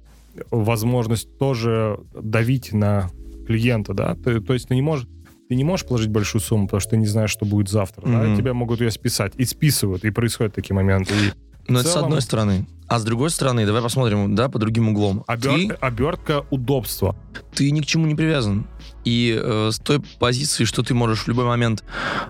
[0.49, 3.11] возможность тоже давить на
[3.45, 4.15] клиента, да?
[4.15, 5.07] Ты- то есть ты не можешь
[5.49, 8.01] ты не можешь положить большую сумму, потому что ты не знаешь, что будет завтра.
[8.01, 8.23] да?
[8.23, 8.37] Мгм.
[8.37, 9.33] Тебя могут ее списать.
[9.35, 11.13] И списывают, и происходят такие моменты.
[11.13, 11.31] И
[11.67, 12.65] ну в это с целом- одной стороны.
[12.87, 15.23] А с другой стороны, давай посмотрим, да, по другим углом.
[15.27, 17.15] обер- Ты, обертка удобства.
[17.53, 18.65] ты ни к чему не привязан.
[19.05, 21.83] И э, с той позиции, что ты можешь в любой момент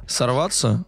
[0.07, 0.83] сорваться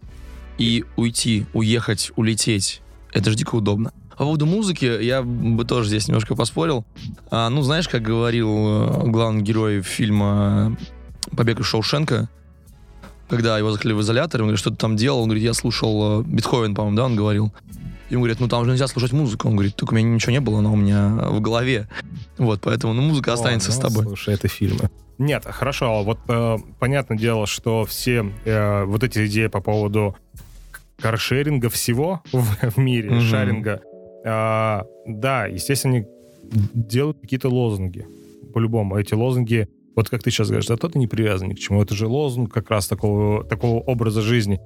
[0.58, 3.92] и уйти, уехать, улететь, это же дико удобно.
[4.18, 6.86] По поводу музыки я бы тоже здесь немножко поспорил.
[7.32, 10.78] А, ну, знаешь, как говорил э, главный герой фильма
[11.36, 12.30] «Побег из Шоушенка»,
[13.28, 15.20] когда его закрыли в изолятор, он говорит, что ты там делал?
[15.20, 17.54] Он говорит, я слушал э, Бетховен, по-моему, да, он говорил.
[18.10, 19.48] Ему говорят, ну там же нельзя слушать музыку.
[19.48, 21.90] Он говорит, только у меня ничего не было, она у меня в голове.
[22.38, 24.04] Вот, поэтому, ну, музыка останется О, с ну, тобой.
[24.06, 24.90] Слушай, это фильмы.
[25.18, 30.16] Нет, хорошо, а вот э, понятное дело, что все э, вот эти идеи по поводу
[30.98, 33.22] каршеринга всего в, в мире, Мгм.
[33.22, 33.82] шаринга,
[34.26, 36.06] э, да, естественно, они
[36.74, 38.06] делают какие-то лозунги.
[38.54, 38.98] По-любому.
[38.98, 41.82] Эти лозунги, вот как ты сейчас говоришь, да, то ты не привязан ни к чему.
[41.82, 44.60] Это же лозунг как раз такого, такого образа жизни.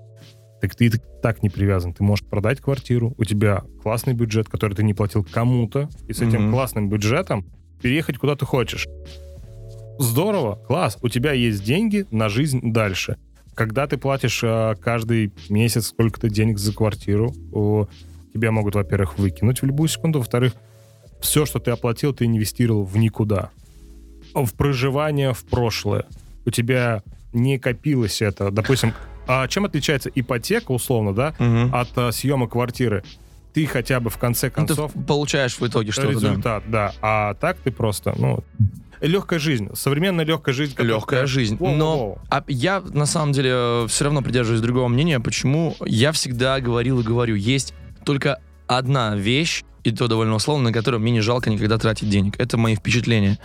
[0.62, 0.92] Так ты
[1.24, 1.94] так не привязан.
[1.94, 6.22] Ты можешь продать квартиру, у тебя классный бюджет, который ты не платил кому-то, и с
[6.22, 6.52] этим Мгм.
[6.52, 7.46] классным бюджетом
[7.82, 8.88] переехать куда ты хочешь.
[9.98, 13.18] Здорово, класс, у тебя есть деньги на жизнь дальше.
[13.60, 17.34] Когда ты платишь э, каждый месяц сколько-то денег за квартиру,
[18.34, 20.54] тебя могут, во-первых, выкинуть в любую секунду, во-вторых,
[21.20, 23.50] все, что ты оплатил, ты инвестировал в никуда.
[24.34, 26.06] В проживание в прошлое.
[26.46, 28.50] У тебя не копилось это.
[28.50, 28.94] Допустим,
[29.28, 31.76] а чем отличается ипотека, условно, да, Мгм.
[31.76, 33.04] от э, съема квартиры?
[33.54, 36.14] Ты хотя бы в конце Ну, ты концов получаешь в итоге что-то, да.
[36.14, 36.94] результат, да.
[37.02, 38.42] А так ты просто, ну,
[39.02, 40.76] легкая жизнь, современная легкая жизнь.
[40.78, 41.56] Легкая жизнь.
[41.58, 41.76] Воу-воу-воу.
[41.78, 45.20] Но а я на самом деле все равно придерживаюсь другого мнения.
[45.20, 45.76] Почему?
[45.86, 47.74] Я всегда говорил и говорю, есть
[48.06, 52.36] только одна вещь, и то довольно условно, на которую мне не жалко никогда тратить денег.
[52.38, 53.40] Это мои впечатления.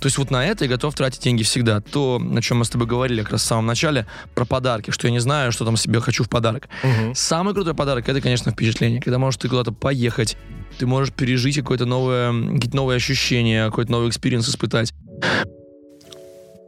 [0.00, 1.80] То есть вот на это я готов тратить деньги всегда.
[1.80, 5.06] То, о чем мы с тобой говорили как раз в самом начале, про подарки, что
[5.06, 6.68] я не знаю, что там себе хочу в подарок.
[6.82, 7.14] Мгм.
[7.14, 9.00] Самый крутой подарок это, конечно, впечатление.
[9.00, 10.36] Когда можешь ты куда-то поехать,
[10.78, 14.92] ты можешь пережить какое-то новое, какие-то новые ощущения, какой-то новый experience испытать.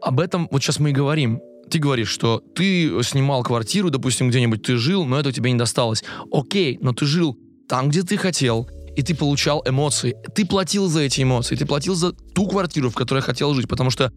[0.09, 1.39] Об этом вот сейчас мы и говорим.
[1.71, 6.03] Ты говоришь, что ты снимал квартиру, допустим, где-нибудь ты жил, но это тебе не досталось.
[6.33, 10.17] Окей, но ты жил там, где ты хотел, и ты получал эмоции.
[10.35, 13.91] Ты платил за эти эмоции, ты платил за ту квартиру, в которой хотел жить, потому
[13.91, 14.11] что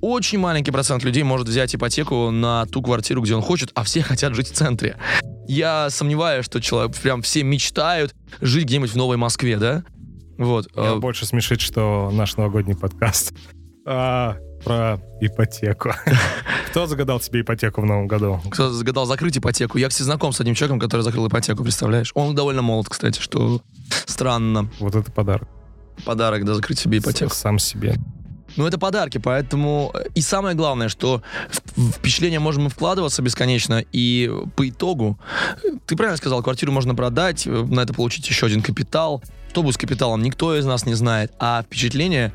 [0.00, 4.00] очень маленький процент людей может взять ипотеку на ту квартиру, где он хочет, а все
[4.00, 4.96] хотят жить в центре.
[5.46, 9.84] Я сомневаюсь, что человек прям все мечтают жить где-нибудь в Новой Москве, да?
[10.38, 10.74] Вот.
[10.74, 13.34] Меня э, больше смешит, что наш новогодний подкаст
[13.86, 15.92] а, про ипотеку.
[16.70, 18.40] Кто загадал себе ипотеку в новом году?
[18.50, 19.78] Кто загадал закрыть ипотеку.
[19.78, 22.10] Я, кстати, знаком с одним человеком, который закрыл ипотеку, представляешь?
[22.14, 23.62] Он довольно молод, кстати, что
[24.06, 24.68] странно.
[24.80, 25.48] Вот это подарок.
[26.04, 27.32] Подарок, да, закрыть себе ипотеку.
[27.34, 27.94] Сам себе.
[28.56, 29.92] Ну, это подарки, поэтому...
[29.94, 31.22] э, И самое главное, что
[31.76, 35.18] в впечатления можем и вкладываться бесконечно, и по итогу...
[35.62, 39.22] э, Ты правильно сказал, квартиру можно продать, э, на это получить еще один капитал.
[39.56, 41.32] Что будет с капиталом, никто из нас не знает.
[41.38, 42.30] А впечатления,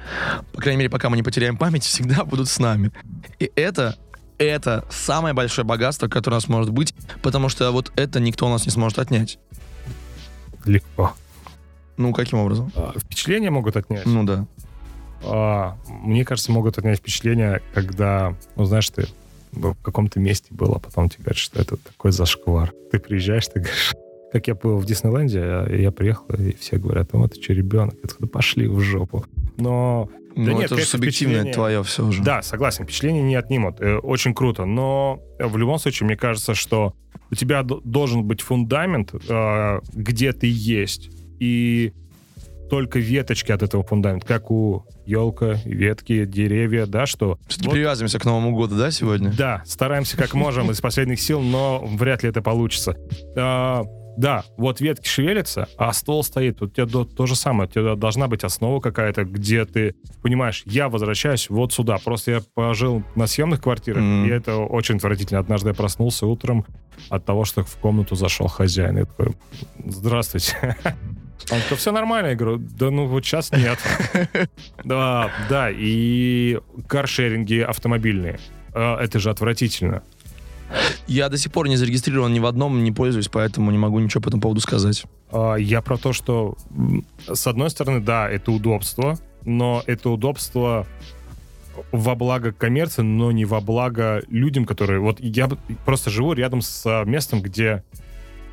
[0.53, 2.91] по крайней мере, пока мы не потеряем память, всегда будут с нами.
[3.37, 3.95] И это
[4.39, 8.49] это самое большое богатство, которое у нас может быть, потому что вот это никто у
[8.49, 9.37] нас не сможет отнять.
[10.65, 11.13] Легко.
[11.95, 12.71] Ну, каким образом?
[12.75, 14.07] А, Впечатления могут отнять.
[14.07, 14.47] Ну да.
[15.23, 19.05] А, Мне кажется, могут отнять впечатление, когда, ну, знаешь, ты
[19.51, 22.73] в каком-то месте был, а потом тебе говорят, что это такой зашквар.
[22.91, 23.93] Ты приезжаешь, ты говоришь,
[24.31, 27.95] как я был в Диснейленде, я, я приехал, и все говорят, ну, ты что, ребенок?
[28.03, 29.25] Я такой, да пошли в жопу.
[29.57, 32.23] Но Ну, нет, это же субъективное впечатление- твое все уже.
[32.23, 33.81] Да, согласен, впечатления не отнимут.
[33.81, 34.65] Э, Очень круто.
[34.65, 36.93] Но в любом случае, мне кажется, что
[37.29, 41.09] у тебя должен быть фундамент, э, где ты есть.
[41.39, 41.91] И
[42.69, 47.37] только веточки от этого фундамента, как у елка, ветки, деревья, да, что...
[47.47, 49.33] Все-таки вот- привязываемся к Новому году, да, сегодня?
[49.37, 52.95] да, стараемся как можем из последних сил, но вряд ли это получится.
[54.17, 56.59] Да, вот ветки шевелятся, а ствол стоит.
[56.61, 57.69] Вот у тебя до- то же самое.
[57.69, 61.97] У тебя должна быть основа какая-то, где ты понимаешь, я возвращаюсь вот сюда.
[62.03, 64.25] Просто я пожил на съемных квартирах, Мгм.
[64.25, 65.39] и это очень отвратительно.
[65.39, 66.65] Однажды я проснулся утром
[67.09, 68.97] от того, что в комнату зашел хозяин.
[68.97, 69.35] Я такой,
[69.85, 70.75] здравствуйте.
[71.51, 72.27] Он такой, все нормально.
[72.27, 73.79] Я говорю, да ну вот сейчас нет.
[74.83, 78.39] Да, да, и каршеринги автомобильные.
[78.73, 80.03] А, Это же отвратительно.
[81.07, 84.21] Я до сих пор не зарегистрирован ни в одном, не пользуюсь, поэтому не могу ничего
[84.21, 85.03] по этому поводу сказать.
[85.31, 86.55] А, Я про то, что
[87.31, 90.87] с одной стороны, да, это удобство, но это удобство
[91.91, 94.99] во благо коммерции, но не во благо людям, которые...
[94.99, 95.49] Вот я
[95.85, 97.83] просто живу рядом с а, местом, где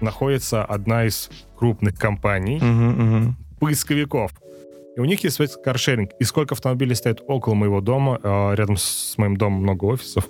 [0.00, 3.36] находится одна из крупных компаний, Мгм, мгм.
[3.58, 4.30] поисковиков.
[4.96, 6.10] И у них есть свой каршеринг.
[6.20, 10.26] И сколько автомобилей стоит около моего дома, э, рядом с моим домом много офисов,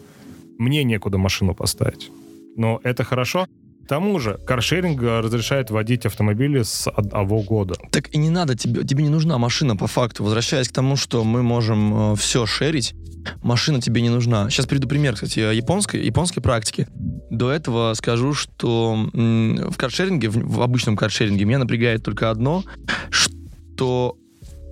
[0.58, 2.10] мне некуда машину поставить.
[2.56, 3.46] Но это хорошо.
[3.84, 7.76] К тому же, каршеринг э, разрешает водить автомобили с одного года.
[7.90, 10.24] Так и не надо тебе, тебе не нужна машина по факту.
[10.24, 12.94] Возвращаясь к тому, что мы можем все шерить,
[13.42, 14.50] машина тебе не нужна.
[14.50, 16.86] Сейчас приведу пример, кстати, японской, японской практики.
[17.30, 22.64] До этого скажу, что в каршеринге, в, в обычном каршеринге меня напрягает только одно,
[23.10, 24.16] что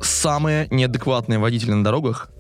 [0.03, 2.31] самые неадекватные водители на дорогах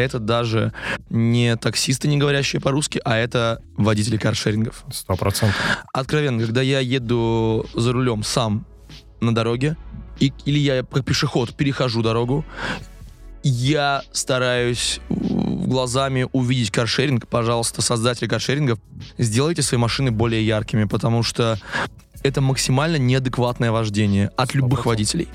[0.00, 0.72] это даже
[1.10, 4.84] не таксисты, не говорящие по-русски, а это водители каршерингов.
[4.92, 5.56] Сто процентов.
[5.92, 8.66] Откровенно, когда я еду за рулем сам
[9.20, 9.76] на дороге,
[10.20, 12.44] и, или я как пешеход перехожу дорогу,
[13.42, 17.26] я стараюсь глазами увидеть каршеринг.
[17.28, 18.78] Пожалуйста, создатели каршерингов,
[19.18, 21.58] сделайте свои машины более яркими, потому что
[22.22, 24.84] это максимально неадекватное вождение от любых 100%.
[24.84, 25.28] водителей.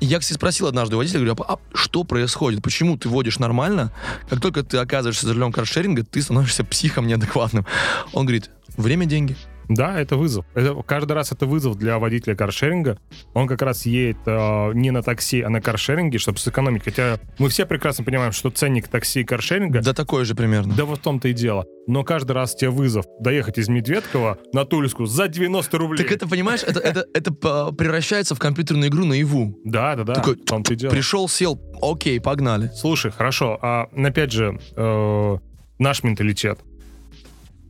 [0.00, 2.62] Я, кстати, спросил однажды водителя, говорю, а что происходит?
[2.62, 3.92] Почему ты водишь нормально?
[4.28, 7.64] Как только ты оказываешься за рулем каршеринга, ты становишься психом неадекватным.
[8.12, 9.36] Он говорит, время– деньги.
[9.68, 10.44] Да, это вызов.
[10.54, 12.98] Это, каждый раз это вызов для водителя каршеринга.
[13.34, 16.84] Он как раз едет э, не на такси, а на каршеринге, чтобы сэкономить.
[16.84, 20.74] Хотя мы все прекрасно понимаем, что ценник такси и каршеринга Да такое же примерно.
[20.74, 21.66] Да вот в том-то и дело.
[21.86, 26.02] Но каждый раз тебе вызов доехать из Медведкова на Тульску за 90 рублей.
[26.04, 29.56] Так это, понимаешь, это, это, это по- превращается в компьютерную игру наяву.
[29.64, 30.14] Да, да, да.
[30.14, 30.90] Такой, в том-то и дело.
[30.90, 32.70] Пришел, сел, окей, погнали.
[32.74, 33.58] Слушай, хорошо.
[33.62, 35.36] А опять же, э,
[35.78, 36.58] наш менталитет.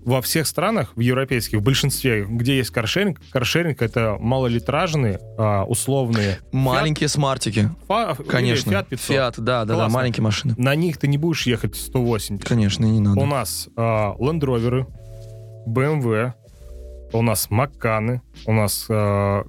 [0.06, 6.38] Во всех странах, в европейских, в большинстве, где есть каршеринг, каршеринг это малолитражные, а, условные.
[6.52, 7.70] Маленькие смартики.
[7.88, 8.70] Фа- Конечно.
[8.70, 9.06] Fiat 500.
[9.06, 10.54] Фиат, да, да, да, маленькие машины.
[10.58, 12.44] На них ты не будешь ехать 180.
[12.44, 13.20] Конечно, не надо.
[13.20, 14.86] У нас а, Land Rover,
[15.66, 16.32] BMW,
[17.12, 19.44] у нас Макканы, у нас а,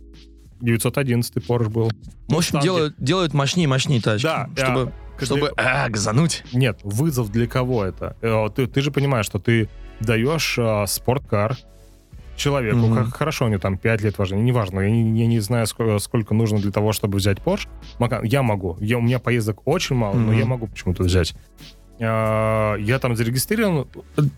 [0.61, 1.91] 911 Porsche был.
[2.29, 4.23] В общем, делают, делают мощнее и мощнее тачки.
[4.25, 6.43] Да, чтобы, а, чтобы а, газануть.
[6.51, 8.15] Нет, вызов для кого это?
[8.21, 11.55] Э, Ты, ты же понимаешь, что ты даешь а, спорткар
[12.35, 12.93] человеку, Мгм.
[13.05, 15.97] как хорошо, у него там 5 лет вождения, неважно, я не, я не знаю, сколько,
[15.99, 17.67] сколько нужно для того, чтобы взять Porsche.
[18.23, 20.37] Я могу, я, у меня поездок очень мало, но Мгм.
[20.37, 21.33] я могу почему-то взять.
[21.99, 23.87] А, Я там зарегистрирован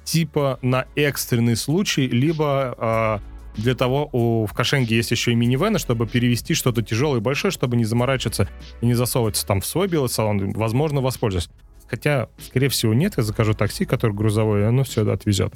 [0.05, 3.19] типа на экстренный случай, либо а,
[3.57, 7.51] для того у, в кошенге есть еще и минивены, чтобы перевести что-то тяжелое и большое,
[7.51, 8.47] чтобы не заморачиваться
[8.79, 10.53] и не засовываться там в свой белый салон.
[10.53, 11.49] Возможно, воспользуюсь.
[11.89, 13.13] Хотя, скорее всего, нет.
[13.17, 15.53] Я закажу такси, который грузовой, и оно все отвезет.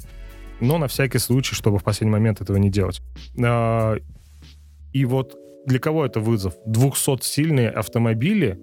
[0.60, 3.00] Но на всякий случай, чтобы в последний момент этого не делать.
[3.42, 3.96] А,
[4.92, 6.54] и вот для кого это вызов?
[6.66, 8.58] 200-сильные автомобили,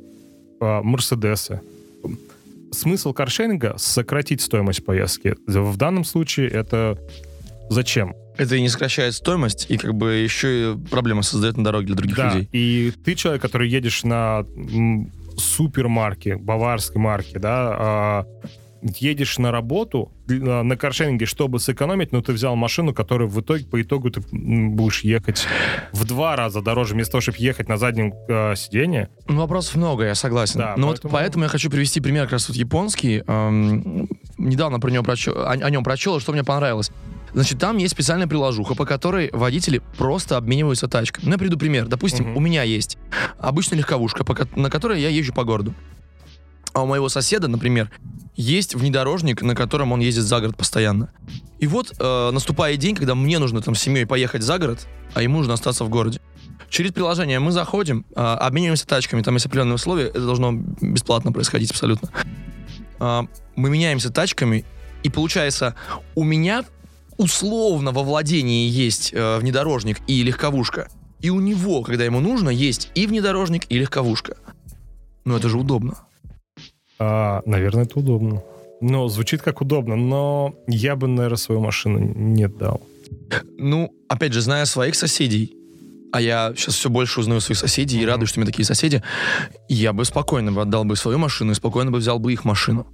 [0.60, 1.62] а, Мерседесы.
[2.72, 5.36] Смысл каршеринга— сократить стоимость поездки.
[5.46, 6.98] В данном случае это
[7.70, 8.16] зачем?
[8.38, 11.96] Это и не сокращает стоимость, и как бы еще и проблемы создает на дороге для
[11.96, 12.50] других Да, людей.
[12.54, 14.46] и ты человек, который едешь на
[15.42, 18.26] м, супермарке, баварской марке, да, а,
[18.84, 23.80] едешь на работу на каршеринге, чтобы сэкономить, но ты взял машину, которая в итоге, по
[23.82, 25.46] итогу ты будешь ехать
[25.92, 29.10] в два раза дороже, вместо того, чтобы ехать на заднем э, сиденье.
[29.28, 30.60] Ну, вопросов много, я согласен.
[30.60, 33.24] Да, Но поэтому- вот поэтому я хочу привести пример как раз вот японский.
[33.28, 36.92] Эм, недавно про него прочел, о, о нем прочел, и что мне понравилось.
[37.34, 41.26] Значит, там есть специальная приложуха, по которой водители просто обмениваются тачками.
[41.26, 41.88] Ну, я приведу пример.
[41.88, 42.38] Допустим, Мгм.
[42.38, 42.98] у меня есть
[43.40, 45.74] обычная легковушка, на которой я езжу по городу.
[46.74, 47.92] А у моего соседа, например,
[48.36, 51.12] есть внедорожник, на котором он ездит за город постоянно.
[51.60, 55.22] И вот э, наступает день, когда мне нужно там с семьей поехать за город, а
[55.22, 56.20] ему нужно остаться в городе.
[56.70, 61.70] Через приложение мы заходим, а, обмениваемся тачками, там есть определенные условия, это должно бесплатно происходить
[61.70, 62.10] абсолютно.
[63.00, 63.26] А,
[63.58, 64.64] мы меняемся тачками,
[65.04, 65.76] и получается,
[66.16, 66.64] у меня
[67.22, 70.90] условно во владении есть э, внедорожник и легковушка,
[71.22, 74.38] и у него, когда ему нужно, есть и внедорожник, и легковушка.
[75.24, 75.94] Ну это же удобно.
[77.00, 78.42] А, наверное, это удобно.
[78.82, 82.82] Ну, звучит как удобно, но я бы, наверное, свою машину не дал.
[83.58, 85.56] Ну, опять же, зная своих соседей,
[86.12, 89.04] а я сейчас все больше узнаю своих соседей и радуюсь, что у меня такие соседи,
[89.70, 92.88] я бы спокойно бы отдал бы свою машину и спокойно бы взял бы их машину.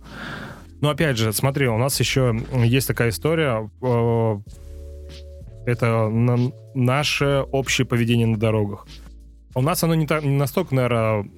[0.81, 3.69] Но опять же, смотри, у нас еще есть такая история.
[3.81, 4.37] э,
[5.65, 8.87] Это на- наше общее поведение на дорогах.
[9.53, 11.29] У нас оно не, так, не настолько, наверное,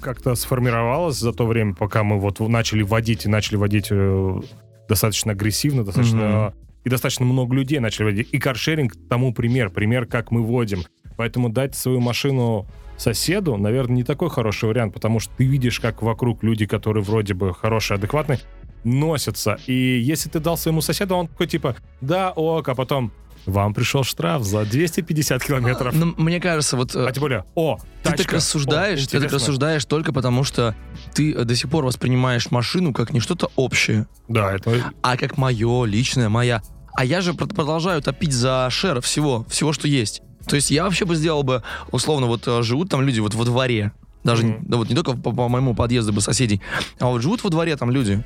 [0.00, 4.40] как-то сформировалось за то время, пока мы вот начали водить и начали водить э,
[4.88, 6.54] достаточно агрессивно, достаточно
[6.84, 8.28] и достаточно много людей начали водить.
[8.32, 10.80] И каршеринг тому пример, пример, как мы водим.
[11.16, 16.02] Поэтому дать свою машину соседу, наверное, не такой хороший вариант, потому что ты видишь, как
[16.02, 18.40] вокруг люди, которые вроде бы хорошие, адекватные,
[18.84, 19.58] носятся.
[19.66, 23.12] И если ты дал своему соседу, он такой типа, да, ок, а потом
[23.46, 25.94] вам пришел штраф за 250 километров.
[25.94, 29.20] Ну, мне кажется, вот э, А тем более, о, ты тачка, так рассуждаешь, о, ты
[29.20, 30.74] так рассуждаешь только потому, что
[31.14, 35.38] ты э, до сих пор воспринимаешь машину как не что-то общее, Да, это а как
[35.38, 36.62] мое, личное, моя.
[36.94, 40.22] А я же пр- продолжаю топить за шер всего, всего, что есть.
[40.46, 43.44] То есть я вообще бы сделал бы, условно, вот э, живут там люди вот во
[43.44, 43.92] дворе,
[44.22, 44.64] даже Мгм.
[44.68, 46.60] да, вот не только по, по моему подъезду бы соседей,
[47.00, 48.22] а вот живут во дворе там люди.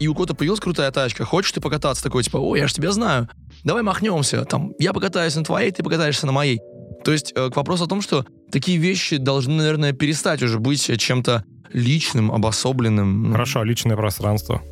[0.00, 2.90] И у кого-то появилась крутая тачка, хочешь ты покататься, такой типа, ой, я ж тебя
[2.90, 3.28] знаю,
[3.64, 6.58] давай махнемся, там, я покатаюсь на твоей, ты покатаешься на моей.
[7.04, 10.88] То есть э, к вопросу о том, что такие вещи должны, наверное, перестать уже быть
[10.88, 13.32] э, чем-то личным, обособленным.
[13.32, 14.62] Хорошо, личное пространство.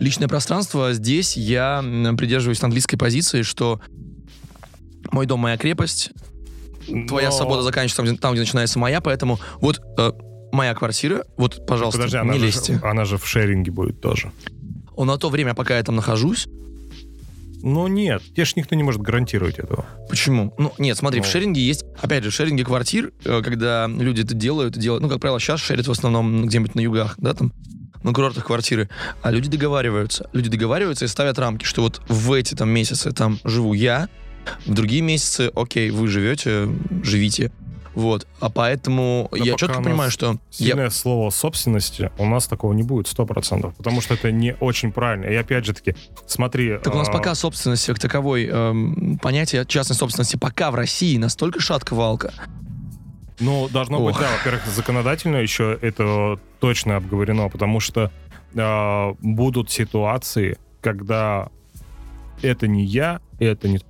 [0.00, 1.80] Личное пространство, здесь я
[2.18, 3.80] придерживаюсь английской позиции, что
[5.12, 6.10] мой дом моя крепость,
[7.06, 10.12] твоя Но- свобода заканчивается там где, там, где начинается моя, поэтому вот э,
[10.52, 12.80] моя квартира, вот, пожалуйста, Подожди, она не же, лезьте.
[12.84, 14.30] она же в шеринге будет тоже.
[14.96, 16.46] На то время, пока я там нахожусь,
[17.64, 19.86] Ну нет, тебе ж никто не может гарантировать этого.
[20.08, 20.52] Почему?
[20.58, 21.30] Ну, нет, смотри, в Ну.
[21.30, 25.20] шеринге есть, опять же, в шеринге квартир, э, когда люди это делают, делают, ну, как
[25.20, 27.52] правило, сейчас шерят в основном где-нибудь на югах, да, там,
[28.02, 28.88] на курортах квартиры,
[29.22, 30.28] а люди договариваются.
[30.32, 34.08] Люди договариваются и ставят рамки, что вот в эти там месяцы там живу я,
[34.66, 36.68] в другие месяцы, окей, вы живете,
[37.04, 37.52] живите.
[37.94, 42.72] Вот, а поэтому Но я четко понимаю, что я, Сильное слово собственности у нас такого
[42.72, 45.26] не будет 100%, потому что это не очень правильно.
[45.26, 45.94] И опять же таки,
[46.26, 46.78] смотри...
[46.82, 51.16] Так у нас а, пока собственность как таковой, эм, понятие частной собственности пока в России
[51.18, 52.32] настолько шатковалка.
[53.40, 54.20] Ну, должно быть, Ох.
[54.20, 58.10] да, во-первых, законодательно еще это точно обговорено, потому что
[58.56, 61.48] а, будут ситуации, когда
[62.42, 63.80] это не я, это не...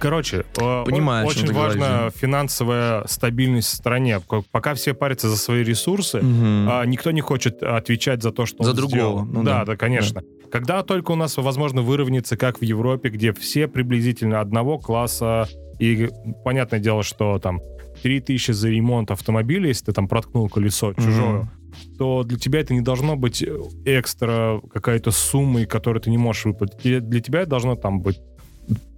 [0.00, 4.20] Короче, а, Понимаю, очень ты говоришь, важна финансовая стабильность в стране.
[4.50, 8.70] Пока все парятся за свои ресурсы, а, никто не хочет отвечать за то, что За
[8.70, 9.24] он другого, сделал.
[9.24, 9.64] ну да, да.
[9.64, 10.22] да, конечно.
[10.50, 15.46] Когда только у нас, возможно, выровняется, как в Европе, где все приблизительно одного класса,
[15.78, 16.08] и
[16.44, 17.60] понятное дело, что там
[18.02, 21.50] 3000 за ремонт автомобиля, если ты там проткнул колесо чужое,
[21.98, 23.44] то для тебя это не должно быть
[23.84, 27.08] экстра какая-то сумма, которую ты не можешь выплатить.
[27.08, 28.18] Для тебя это должно там быть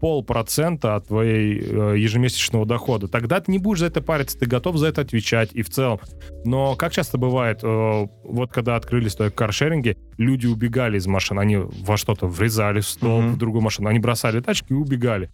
[0.00, 3.06] полпроцента от твоей э, ежемесячного дохода.
[3.08, 6.00] Тогда ты не будешь за это париться, ты готов за это отвечать и в целом.
[6.44, 11.56] Но как часто бывает, э, вот когда открылись только каршеринги, люди убегали из машин, они
[11.58, 13.32] во что-то врезали в стол, Мгм.
[13.34, 15.30] в другую машину, они бросали тачки и убегали.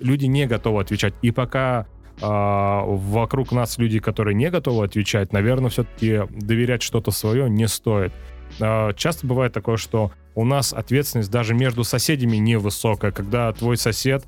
[0.00, 1.14] Люди не готовы отвечать.
[1.22, 1.86] И пока
[2.22, 8.12] а, вокруг нас люди, которые не готовы отвечать, наверное, все-таки доверять что-то свое не стоит.
[8.58, 14.24] А, Часто бывает такое, что у нас ответственность даже между соседями невысокая, когда твой сосед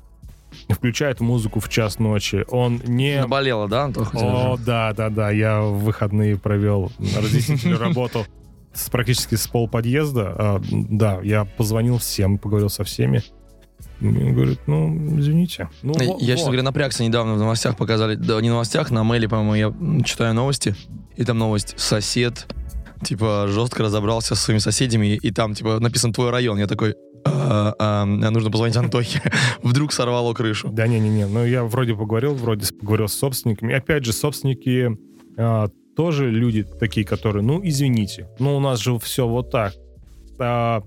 [0.69, 3.21] включает музыку в час ночи, он не...
[3.21, 4.17] Наболело, да, Антоха?
[4.17, 8.25] О, да, да, да, я в выходные провел разъяснительную работу
[8.73, 10.33] с, практически с полподъезда.
[10.35, 13.23] А, да, я позвонил всем, поговорил со всеми.
[13.99, 15.69] Мне говорят, ну, извините.
[15.83, 16.45] Ну, Я, во- честно вот.
[16.45, 19.53] говоря, напрягся недавно в новостях показали, да, не в новостях, на мейле, по-моему,
[19.99, 20.75] я читаю новости,
[21.15, 22.47] и там новость «Сосед,
[23.03, 26.57] типа, жестко разобрался со своими соседями, и там, типа, написан твой район».
[26.57, 26.95] Я такой,
[27.25, 29.21] «А, а, нужно позвонить Антохе.
[29.63, 30.69] Вдруг сорвало крышу.
[30.71, 33.73] Да не-не-не, ну я вроде поговорил, вроде с- поговорил с собственниками.
[33.73, 34.97] Опять же, собственники
[35.37, 39.73] а, тоже люди такие, которые, ну, извините, ну, у нас же все вот так.
[40.39, 40.83] А,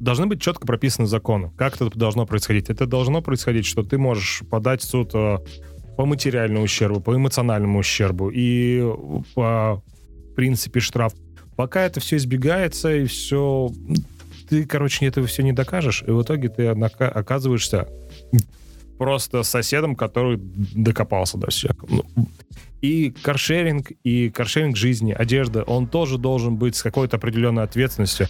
[0.00, 1.52] должны быть четко прописаны законы.
[1.56, 2.70] Как это должно происходить?
[2.70, 5.42] Это должно происходить, что ты можешь подать в суд а,
[5.96, 8.82] по материальному ущербу, по эмоциональному ущербу и
[9.34, 9.82] по
[10.34, 11.12] в принципе штраф.
[11.54, 13.70] Пока это все избегается и все...
[14.48, 17.88] Ты, короче, этого все не докажешь, и в итоге ты оказываешься
[18.98, 21.76] просто соседом, который докопался до всех.
[21.88, 22.04] Ну,
[22.82, 28.26] И каршеринг, и каршеринг жизни, одежда, он тоже должен быть с какой-то определенной ответственностью.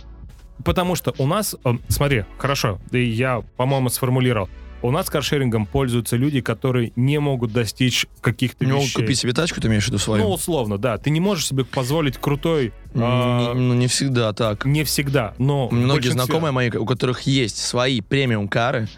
[0.62, 4.50] Потому что у нас, э, смотри, хорошо, я, по-моему, сформулировал,
[4.84, 9.00] у нас каршерингом пользуются люди, которые не могут достичь каких-то Не могут вещей.
[9.00, 10.24] купить себе тачку, ты имеешь в виду свою?
[10.24, 10.98] Ну, условно, да.
[10.98, 12.72] Ты не можешь себе позволить крутой...
[12.94, 14.64] а, Не- ну, не всегда так.
[14.64, 15.68] не всегда, но...
[15.70, 18.88] Многие знакомые мои, у которых есть свои премиум-кары,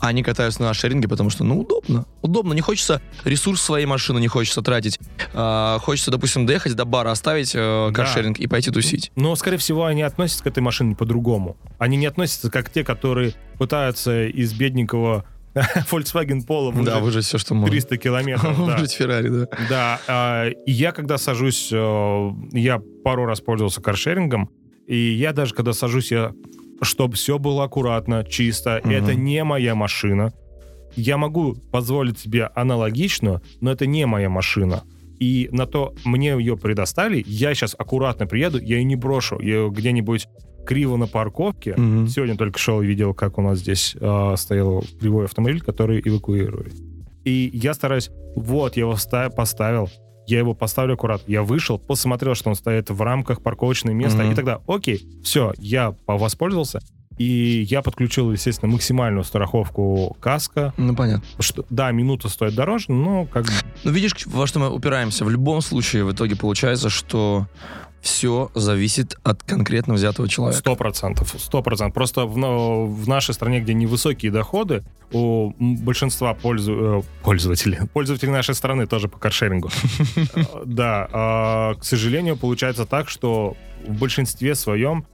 [0.00, 2.06] они катаются на шеринге, потому что, ну, удобно.
[2.22, 2.52] Удобно.
[2.52, 4.98] Не хочется ресурс своей машины, не хочется тратить.
[5.34, 7.92] А, хочется, допустим, доехать до бара, оставить э, Да.
[7.94, 9.10] каршеринг и пойти тусить.
[9.16, 11.56] Но, скорее всего, они относятся к этой машине по-другому.
[11.78, 15.24] Они не относятся как те, которые пытаются из бедненького
[15.90, 17.70] Volkswagen Polo Да, выжить выжить все, что можно.
[17.70, 18.56] 300 километров.
[18.66, 18.76] да.
[18.76, 19.46] Выжить Феррари, да.
[19.68, 24.50] Да, а, и я когда сажусь, э, я пару раз пользовался каршерингом,
[24.86, 26.32] и я даже когда сажусь, я,
[26.80, 28.92] чтобы все было аккуратно, чисто, Мгм.
[28.92, 30.32] это не моя машина.
[30.96, 34.82] Я могу позволить себе аналогичную, но это не моя машина.
[35.18, 39.54] И на то мне ее предоставили, я сейчас аккуратно приеду, я ее не брошу, я
[39.54, 40.26] ее где-нибудь
[40.66, 41.74] криво на парковке.
[41.76, 42.06] Мгм.
[42.08, 46.74] Сегодня только шел и видел, как у нас здесь э, стоял кривой автомобиль, который эвакуирует.
[47.24, 48.96] И я стараюсь, вот, я его
[49.34, 49.88] поставил,
[50.26, 51.30] я его поставлю аккуратно.
[51.30, 54.32] Я вышел, посмотрел, что он стоит в рамках парковочного места, Мгм.
[54.32, 56.80] и тогда, окей, все, я по- воспользовался,
[57.18, 60.72] и я подключил, естественно, максимальную страховку каска.
[60.76, 61.24] Ну, понятно.
[61.40, 63.50] Что, да, минута стоит дороже, но как бы...
[63.84, 65.24] Ну, видишь, во что мы упираемся.
[65.24, 67.46] В любом случае, в итоге получается, что
[68.02, 70.58] все зависит от конкретно взятого человека.
[70.58, 71.94] Сто процентов, сто процентов.
[71.94, 78.54] Просто в, в нашей стране, где невысокие доходы, у большинства пользу- э, пользователей, пользователей нашей
[78.54, 79.70] страны тоже по каршерингу,
[80.34, 85.06] Э, да, а, к сожалению, получается так, что в большинстве своем,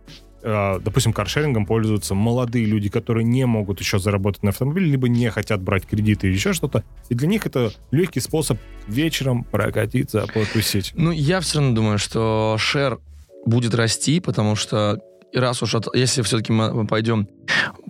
[0.83, 5.61] допустим, каршерингом пользуются молодые люди, которые не могут еще заработать на автомобиле, либо не хотят
[5.63, 6.85] брать кредиты или еще что-то.
[7.09, 10.93] И для них это легкий способ вечером прокатиться, потусить.
[10.95, 12.99] Ну, я все равно думаю, что шер
[13.47, 15.01] будет расти, потому что
[15.35, 17.29] раз уж, от- если все-таки мы пойдем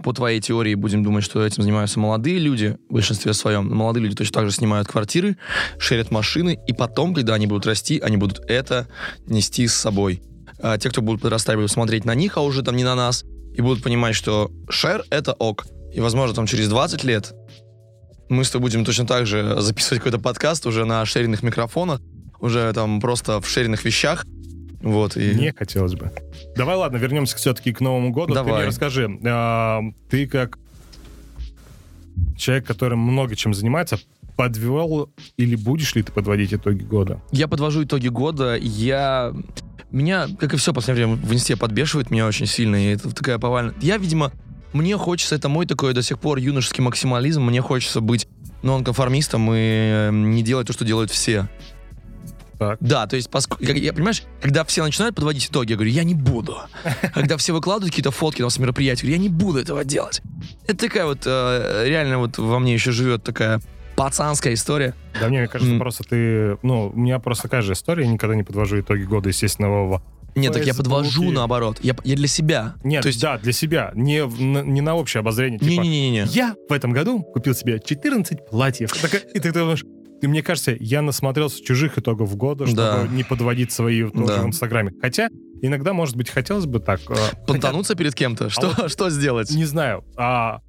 [0.03, 4.17] по твоей теории, будем думать, что этим занимаются молодые люди, в большинстве своем, молодые люди
[4.17, 5.37] точно так же снимают квартиры,
[5.79, 8.89] шерят машины, и потом, когда они будут расти, они будут это
[9.27, 10.23] нести с собой.
[10.61, 13.25] А те, кто будут подрастать, будут смотреть на них, а уже там не на нас,
[13.55, 15.67] и будут понимать, что шер— это ок.
[15.93, 17.33] И, возможно, там через 20 лет
[18.29, 22.01] мы с тобой будем точно так же записывать какой-то подкаст уже на шеренных микрофонах,
[22.41, 24.27] уже там просто в шеренных вещах.
[24.81, 25.35] Вот, и...
[25.35, 26.13] Не хотелось бы.
[26.57, 28.29] Давай, ладно, вернемся все-таки к Новому году.
[28.29, 28.55] Ты Давай.
[28.55, 30.59] мне расскажи, а, ты как
[32.37, 33.99] человек, который много чем занимается,
[34.37, 37.21] подвел или будешь ли ты подводить итоги года?
[37.33, 38.57] Я подвожу итоги года.
[38.57, 39.35] Я...
[39.91, 42.77] Меня, как и все, в последнее время в инсте подбешивает меня очень сильно.
[42.77, 43.75] И это такая повальная...
[43.81, 44.33] Я, видимо,
[44.73, 48.29] мне хочется, это мой такой до сих пор юношеский максимализм, мне хочется быть
[48.63, 51.49] нонконформистом и э, не делать то, что делают все.
[52.59, 52.77] Так.
[52.81, 56.03] Да, то есть, поск- как- я, понимаешь, когда все начинают подводить итоги, я говорю, я
[56.03, 56.59] не буду.
[57.15, 60.21] Когда все выкладывают какие-то фотки там с мероприятий, я говорю, я не буду этого делать.
[60.67, 63.61] Это такая вот, э, реально вот во мне еще живет такая
[63.99, 64.95] пацанская история.
[65.21, 65.79] Да мне кажется, М.
[65.79, 66.57] просто ты...
[66.63, 70.01] Ну, у меня просто такая же история, я никогда не подвожу итоги года, естественно.
[70.35, 71.81] Нет, так я подвожу наоборот.
[71.83, 72.75] Я, я для себя.
[72.85, 74.23] Нет, То есть, да, для себя, не,
[74.65, 75.59] не на общее обозрение.
[75.59, 76.25] Типа, не-не-не-не.
[76.31, 78.93] я в этом году купил себе 14 платьев.
[78.93, 79.85] Так, И ты думаешь,
[80.23, 83.07] мне кажется, я насмотрелся чужих итогов года, чтобы Да.
[83.11, 84.43] не подводить свои тоже Да.
[84.43, 84.93] в Инстаграме.
[85.01, 85.29] Хотя
[85.63, 87.01] иногда, может быть, хотелось бы так.
[87.09, 88.51] э, хотя- Понтануться перед кем-то?
[88.51, 89.51] Что, что сделать?
[89.51, 90.61] Не знаю, а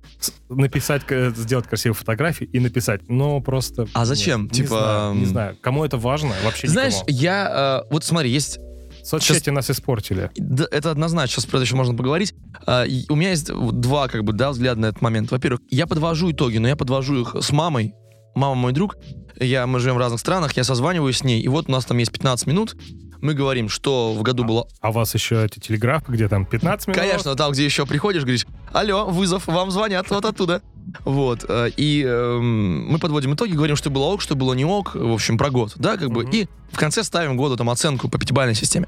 [0.49, 1.03] написать,
[1.35, 3.87] сделать красивые фотографии и написать, но просто...
[3.93, 4.43] А зачем?
[4.43, 5.57] нет, Типа, Не знаю, не знаю.
[5.61, 6.33] Кому это важно?
[6.43, 7.17] Вообще Знаешь, никому.
[7.17, 7.83] я...
[7.85, 8.59] э, вот смотри, есть...
[9.01, 10.29] Соцсети нас испортили.
[10.35, 12.35] да, это однозначно, сейчас про это еще можно поговорить.
[12.67, 15.31] А, у меня есть вот два, как бы, да, взгляда на этот момент.
[15.31, 17.93] Во-первых, я подвожу итоги, но я подвожу их с мамой.
[18.35, 18.97] Мама мой друг.
[19.39, 21.97] Я, мы живем в разных странах, я созваниваюсь с ней, и вот у нас там
[21.97, 22.75] есть 15 минут.
[23.21, 26.87] Мы говорим, что в году было А у вас еще эти телеграфы, где там 15
[26.87, 27.01] минут?
[27.01, 30.61] Конечно, там, где еще приходишь, говоришь, алло, вызов, вам звонят вот оттуда.
[31.05, 34.95] Вот, э, и эм, мы подводим итоги, говорим, что было ок, что было не ок,
[34.95, 38.17] в общем, про год, да, как бы, и в конце ставим году там оценку по
[38.17, 38.87] пятибалльной системе.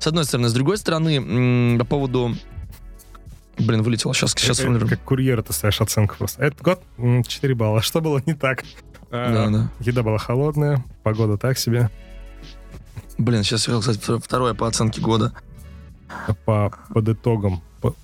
[0.00, 0.48] С одной стороны.
[0.48, 2.34] С другой стороны, по поводу...
[3.58, 4.90] Блин, вылетело, сейчас, сейчас Э, сформулирую.
[4.90, 6.44] Как курьер ты ставишь оценку просто.
[6.44, 7.80] Этот год м, 4 балла.
[7.82, 8.64] Что было не так?
[9.10, 9.70] А, Да, да.
[9.80, 11.90] Еда была холодная, погода так себе.
[13.18, 15.32] Блин, сейчас я, кстати, втор- второе по оценке года.
[16.44, 17.62] По, под итогом.
[17.80, 17.94] По-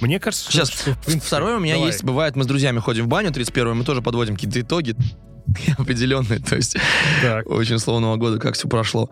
[0.00, 1.88] Мне кажется, Сейчас, что, принципе, Второе у меня давай.
[1.90, 4.96] есть, бывает, мы с друзьями ходим в баню 31 мы тоже подводим какие-то итоги
[5.78, 6.76] определенные, то есть
[7.22, 9.10] Так, очень словного года, как все прошло.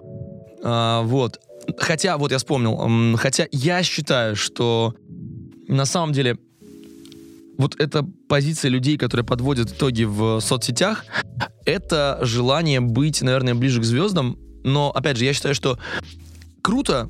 [0.62, 1.40] А, вот.
[1.78, 4.94] Хотя, вот я вспомнил, хотя я считаю, что
[5.66, 6.38] на самом деле
[7.58, 11.04] вот эта позиция людей, которые подводят итоги в соцсетях,
[11.64, 14.38] это желание быть, наверное, ближе к звездам.
[14.66, 15.78] Но, опять же, я считаю, что
[16.60, 17.08] круто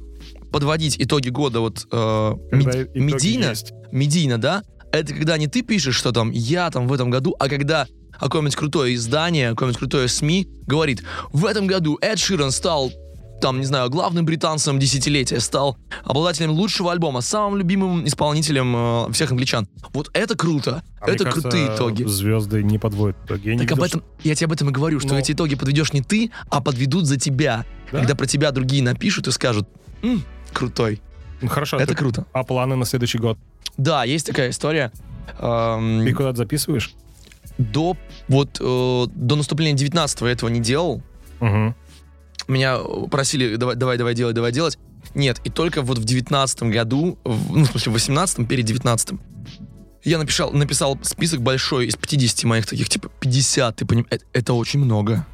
[0.53, 3.73] подводить итоги года вот э, мед- медийно, есть.
[3.91, 7.49] медийно, да, это когда не ты пишешь, что там я там в этом году, а
[7.49, 7.87] когда
[8.21, 11.03] какое-нибудь крутое издание, какое-нибудь крутое СМИ говорит,
[11.33, 12.93] в этом году Эд Ширан стал
[13.41, 18.75] там, не знаю, главным британцем десятилетия, стал обладателем лучшего альбома, самым любимым исполнителем
[19.09, 19.69] э, всех англичан.
[19.93, 20.83] Вот это круто.
[21.01, 22.05] А это кажется, крутые итоги.
[22.05, 23.51] Звезды не подводят итоги.
[23.51, 25.19] Я Так об видел, этом, я тебе об этом и говорю, что Ну.
[25.19, 27.65] эти итоги подведешь не ты, а подведут за тебя.
[27.93, 27.99] Да?
[27.99, 29.69] Когда про тебя другие напишут и скажут,
[30.03, 30.23] «М,
[30.53, 31.01] крутой.
[31.43, 32.27] Ну, хорошо, это ты- круто.
[32.33, 33.39] а планы на следующий год?
[33.77, 34.91] Да, есть такая история.
[35.39, 36.95] Эм, Ты куда-то записываешь?
[37.59, 37.97] до
[38.29, 41.03] вот э, до наступления 19 я этого не делал.
[41.41, 41.75] Угу.
[42.49, 42.79] Меня
[43.11, 44.79] просили давай, давай, давай делать, давай делать.
[45.15, 49.19] Нет, и только вот в 19 году, в- ну, в смысле, в 18 перед 19
[50.05, 54.53] я написал, написал список большой из 50 моих таких, типа, 50, ты понимаешь, это, это
[54.55, 55.27] очень много.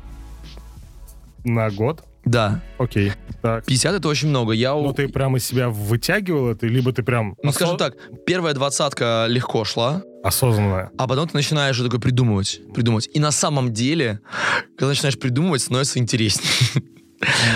[1.45, 2.03] На год?
[2.25, 3.13] Да, Окей.
[3.43, 3.65] Так.
[3.67, 4.53] 50 это очень много.
[4.53, 7.77] Я, у- Ну, ты прям из себя вытягивал это, либо ты прям ну, осо- скажем
[7.77, 7.95] так,
[8.25, 10.91] первая двадцатка легко шла, осознанно.
[10.97, 13.09] а потом ты начинаешь уже такой придумывать, придумывать.
[13.13, 14.21] И на самом деле,
[14.77, 16.49] когда начинаешь придумывать, становится интереснее.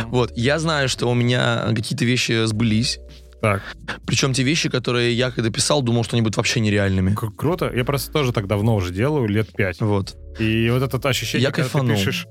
[0.07, 2.99] Вот, я знаю, что у меня какие-то вещи сбылись.
[3.43, 3.62] Так,
[4.07, 7.14] Причем те вещи, которые я когда писал, думал, что они будут вообще нереальными.
[7.14, 7.71] к- круто.
[7.75, 9.81] Я просто тоже так давно уже делаю, лет пять.
[9.81, 10.17] Вот.
[10.41, 11.97] И вот это ощущение, Я когда кайфанул.
[11.97, 12.27] ты пишешь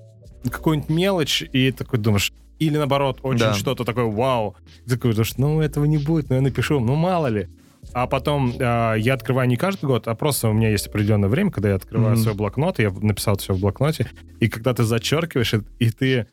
[0.49, 3.53] какую-нибудь мелочь, и такой думаешь, или наоборот, очень Да.
[3.53, 4.55] что-то такое, вау.
[4.85, 7.47] Ты такой ну, этого не будет, но я напишу, ну, мало ли.
[7.93, 11.51] А потом а, я открываю не каждый год, а просто у меня есть определенное время,
[11.51, 12.23] когда я открываю Мгм.
[12.23, 14.09] свой блокнот, я написал все в блокноте,
[14.39, 16.25] и когда ты зачеркиваешь, и- и ты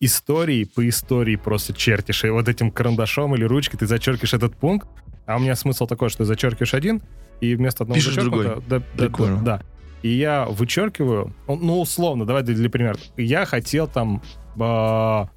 [0.00, 4.88] истории по истории просто чертишь, и вот этим карандашом или ручкой ты зачеркиваешь этот пункт,
[5.26, 7.02] а у меня смысл такой, что ты зачеркиваешь один,
[7.40, 9.36] и вместо одного Пишешь зачеркнутого- Да, да, Прикольно.
[9.38, 9.62] да, да.
[10.02, 12.96] И я вычеркиваю, ну, ну, условно, давай для, для примера.
[13.16, 14.22] Я хотел там,
[14.60, 15.28] а,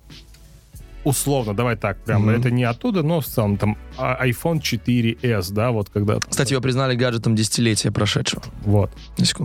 [1.03, 2.29] условно, давай так, прям, Мгм.
[2.31, 6.19] это не оттуда, но в целом там а, iPhone 4s, да, вот когда...
[6.19, 8.43] Кстати, его признали гаджетом десятилетия прошедшего.
[8.65, 8.91] Вот.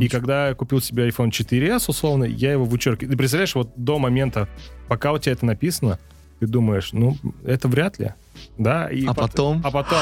[0.01, 3.11] И когда я купил себе iPhone 4s, условно, я его вычеркиваю.
[3.13, 4.49] Ты представляешь, вот до момента,
[4.89, 5.99] пока у тебя это написано,
[6.41, 8.13] ты думаешь, ну, это вряд ли.
[8.59, 8.89] Да?
[8.89, 9.63] И А пот- потом?
[9.65, 9.99] А потом,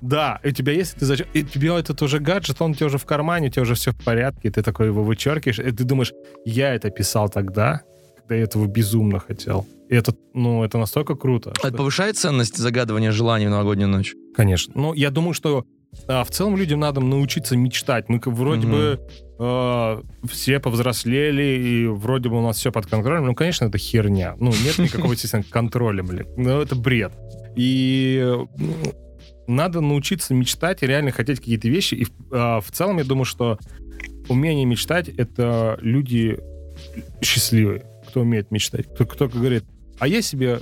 [0.00, 1.26] да, и у тебя есть, ты зачер...
[1.34, 3.90] и тебе этот уже гаджет, он у тебя уже в кармане, у тебя уже все
[3.92, 6.12] в порядке, ты такой его вычеркиваешь, и ты думаешь,
[6.46, 7.82] я это писал тогда,
[8.16, 9.66] когда я этого безумно хотел.
[9.88, 11.52] И это, ну, это настолько круто.
[11.62, 14.14] А Это повышает ценность загадывания желаний в новогоднюю ночь?
[14.34, 14.72] Конечно.
[14.76, 15.64] Ну, я думаю, что
[16.06, 18.08] а, в целом людям надо научиться мечтать.
[18.08, 18.70] Мы вроде Мгм.
[18.70, 19.00] бы
[19.40, 23.26] э, все повзрослели, и вроде бы у нас все под контролем.
[23.26, 24.34] Ну, конечно, это херня.
[24.38, 26.26] Ну, нет никакого, естественно, контроля, блин.
[26.36, 27.12] Ну, это бред.
[27.56, 28.22] И
[28.58, 28.74] ну,
[29.46, 31.94] надо научиться мечтать и реально хотеть какие-то вещи.
[31.94, 33.58] И а, в целом, я думаю, что
[34.28, 36.38] умение мечтать— это люди
[37.22, 38.86] счастливые, кто умеет мечтать.
[38.92, 39.64] Кто, кто говорит,
[39.98, 40.60] а я себе...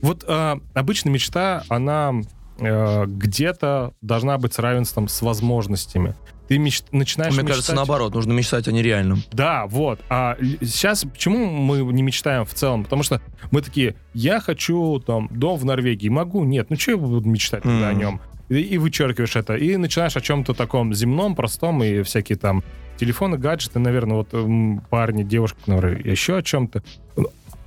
[0.00, 2.14] Вот а, обычно мечта, она
[2.58, 6.14] э, где-то должна быть с равенством с возможностями.
[6.48, 6.82] Ты меч...
[6.92, 7.56] начинаешь Мне мечтать...
[7.56, 9.22] кажется, наоборот, нужно мечтать о нереальном.
[9.32, 10.00] Да, вот.
[10.08, 12.84] А сейчас почему мы не мечтаем в целом?
[12.84, 13.20] Потому что
[13.50, 16.08] мы такие, я хочу там дом в Норвегии.
[16.08, 16.44] Могу?
[16.44, 16.70] Нет.
[16.70, 18.20] Ну что я буду мечтать тогда о нем?
[18.48, 19.56] И, и вычеркиваешь это.
[19.56, 22.64] И начинаешь о чем-то таком земном, простом, и всякие там
[22.96, 26.82] телефоны, гаджеты, наверное, вот парни, девушки, наверное, еще о чем-то.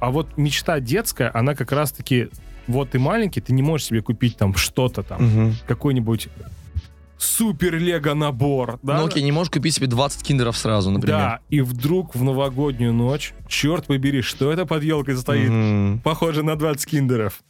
[0.01, 2.29] А вот мечта детская, она как раз-таки
[2.67, 5.55] вот ты маленький, ты не можешь себе купить там что-то там, Мгм.
[5.67, 6.27] какой-нибудь
[7.17, 8.97] супер лего набор, да?
[8.99, 11.17] Ну окей, не можешь купить себе 20 киндеров сразу, например.
[11.17, 15.49] Да, и вдруг в новогоднюю ночь, черт побери, что это под елкой стоит?
[15.49, 15.99] Мгм.
[16.03, 17.41] Похоже на 20 киндеров.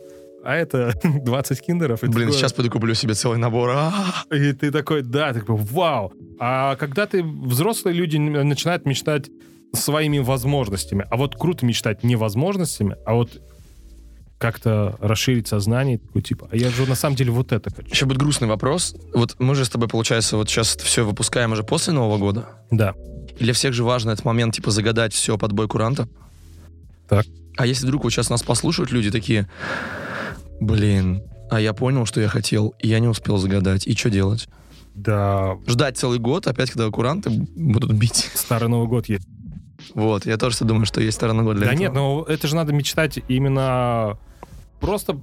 [0.44, 2.02] А это 20 киндеров.
[2.02, 3.70] Блин, такое- сейчас пойду куплю себе целый набор.
[3.74, 3.94] А,
[4.32, 6.12] И ты такой, да, ты такой, вау.
[6.40, 9.30] А когда ты, взрослые люди начинают мечтать
[9.74, 13.42] своими возможностями, а вот круто мечтать не возможностями, а вот
[14.38, 17.90] как-то расширить сознание, такой, типа, а я же на самом деле вот это хочу.
[17.90, 18.96] Еще будет грустный вопрос.
[19.14, 22.50] Вот мы же с тобой, получается, вот сейчас все выпускаем уже после Нового года.
[22.72, 22.96] Да.
[23.38, 26.10] И для всех же важно этот момент, типа, загадать все под бой куранта.
[27.08, 27.26] Так.
[27.56, 29.48] А если вдруг вот сейчас нас послушают люди такие,
[30.60, 33.86] блин, а я понял, что я хотел, и я не успел загадать.
[33.86, 34.48] И что делать?
[34.96, 38.30] Да, Ждать целый год, опять, когда куранты будут бить.
[38.34, 39.28] Старый Новый год есть.
[39.94, 41.84] Вот, я тоже думаю, что есть сторона года для Да этого.
[41.84, 44.18] нет, ну это же надо мечтать именно
[44.80, 45.20] просто...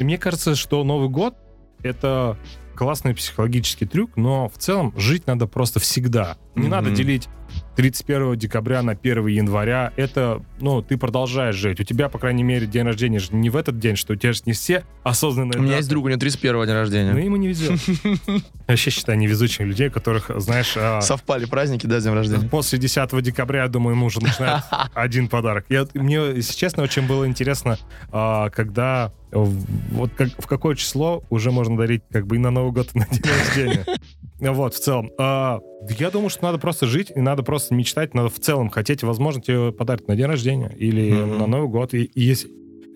[0.00, 1.34] Мне кажется, что Новый год—
[1.82, 2.36] это
[2.74, 6.36] классный психологический трюк, но в целом жить надо просто всегда.
[6.54, 6.70] Не Мгм.
[6.70, 7.28] надо делить
[7.76, 9.92] 31 декабря на 1 января.
[9.96, 11.80] Это, ну, ты продолжаешь жить.
[11.80, 14.32] У тебя, по крайней мере, день рождения же не в этот день, что у тебя
[14.32, 15.80] же не все осознанные У меня даты.
[15.80, 17.12] есть друг, у него 31 день рождения.
[17.12, 17.80] Ну, ему не везет.
[18.68, 22.48] Вообще считаю невезучих людей, которых, знаешь, а, Совпали праздники, да, днем рождения.
[22.48, 24.62] После 10 декабря, я думаю, ему уже начинает
[24.94, 25.66] один подарок.
[25.94, 27.78] Мне, если честно, очень было интересно,
[28.10, 32.72] а, когда вот как, в какое число уже можно дарить как бы и на Новый
[32.72, 33.86] год, и на день рождения.
[34.40, 35.12] Вот, в целом.
[35.20, 35.60] А,
[36.00, 39.40] я думаю, что надо просто жить, и надо просто мечтать, надо в целом хотеть, возможно,
[39.40, 41.94] тебе подарить на день рождения или на Новый год.
[41.94, 42.36] И, и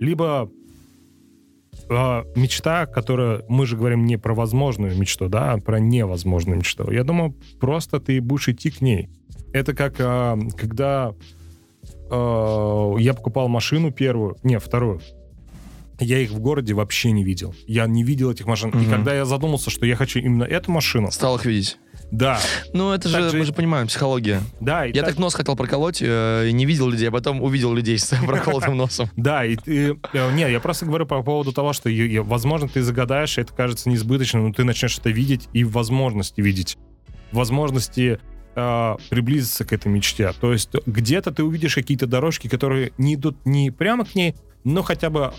[0.01, 0.51] либо
[1.89, 6.91] а, мечта, которая, мы же говорим не про возможную мечту, да, а про невозможную мечту.
[6.91, 9.09] Я думаю, просто ты будешь идти к ней.
[9.53, 11.15] Это как а, когда
[12.11, 15.01] а, я покупал машину первую, не, вторую.
[15.99, 17.55] Я их в городе вообще не видел.
[17.67, 18.71] Я не видел этих машин.
[18.71, 18.91] И Мгм.
[18.91, 21.79] когда я задумался, что я хочу именно эту машину, Стал их видеть.
[22.11, 22.39] да,
[22.75, 24.43] Ну, это Так же, же- мы же понимаем, психология.
[24.61, 27.73] да, и Я так нос хотел проколоть, э, и не видел людей, а потом увидел
[27.73, 29.09] людей с проколотым носом.
[29.17, 29.97] Да, и ты...
[30.13, 31.89] э, Не, я просто говорю по поводу того, что,
[32.25, 36.77] возможно, ты загадаешь, и это кажется несбыточным, но ты начнешь это видеть и возможности видеть.
[37.33, 38.19] Возможности
[38.55, 40.33] э, приблизиться к этой мечте.
[40.41, 44.35] То есть где-то ты увидишь какие-то дорожки, которые не идут не прямо к ней,
[44.65, 45.33] но хотя бы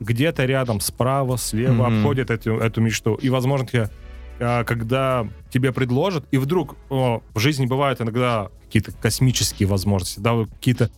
[0.00, 1.98] где-то рядом, справа, слева, Мгм.
[1.98, 3.14] обходят эту, эту мечту.
[3.14, 3.90] И, возможно, тебе,
[4.38, 10.44] э, когда тебе предложат, и вдруг о, в жизни бывают иногда какие-то космические возможности, да,
[10.44, 10.90] какие-то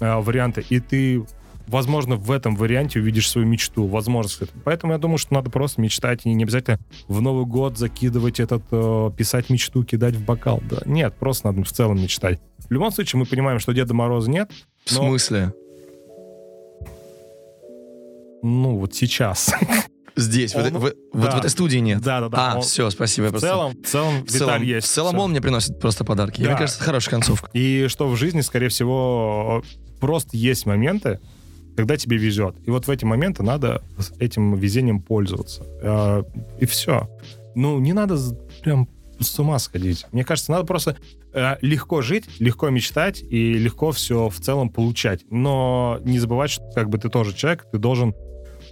[0.00, 1.24] э, варианты, и ты,
[1.68, 4.40] возможно, в этом варианте увидишь свою мечту, возможность.
[4.64, 6.78] Поэтому я думаю, что надо просто мечтать, и не обязательно
[7.08, 10.62] в Новый год закидывать этот, э, писать мечту, кидать в бокал.
[10.68, 10.78] Да.
[10.86, 12.40] Нет, просто надо в целом мечтать.
[12.68, 14.50] В любом случае, мы понимаем, что Деда Мороза нет,
[14.86, 15.52] В Но- смысле?
[18.42, 19.52] Ну, вот сейчас.
[20.14, 21.30] Здесь, в Он- в- вот да.
[21.30, 22.02] в этой студии нет.
[22.02, 22.52] Да-да-да.
[22.52, 23.26] А, Он- все, спасибо.
[23.26, 24.86] В просто- целом, в целом, в целом, есть.
[24.86, 25.20] в целом Всё.
[25.22, 26.40] он мне приносит просто подарки.
[26.40, 26.50] И Да.
[26.50, 27.48] Мне кажется, хорошая концовка.
[27.54, 29.62] И что в жизни, скорее всего,
[30.00, 31.18] просто есть моменты,
[31.76, 32.56] когда тебе везет.
[32.66, 33.80] И вот в эти моменты надо
[34.18, 35.62] этим везением пользоваться.
[35.80, 36.24] Э,
[36.60, 37.08] И все.
[37.54, 38.18] Ну, не надо
[38.62, 38.88] прям
[39.18, 40.04] с ума сходить.
[40.12, 40.96] Мне кажется, надо просто
[41.32, 45.20] э, легко жить, легко мечтать и легко все в целом получать.
[45.30, 48.14] Но не забывать, что как бы ты тоже человек, ты должен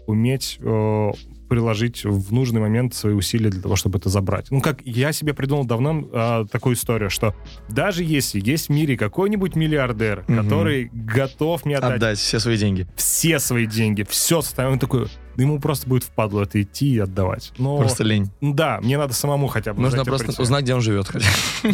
[0.06, 1.10] уметь э,
[1.48, 4.46] приложить в нужный момент свои усилия для того, чтобы это забрать.
[4.50, 7.34] Ну, как я себе придумал давно э, такую историю, что
[7.68, 10.44] даже если есть в мире какой-нибудь миллиардер, Мгм.
[10.44, 12.86] который готов мне отдать Отдать все свои деньги.
[12.94, 17.52] все свои деньги, все состояние, он такой, ему просто будет впадло это идти и отдавать.
[17.58, 18.30] Но, Просто лень.
[18.40, 20.42] да, мне надо самому хотя бы Нужно просто прийти.
[20.42, 21.08] узнать, где он живет.
[21.08, 21.26] хотя.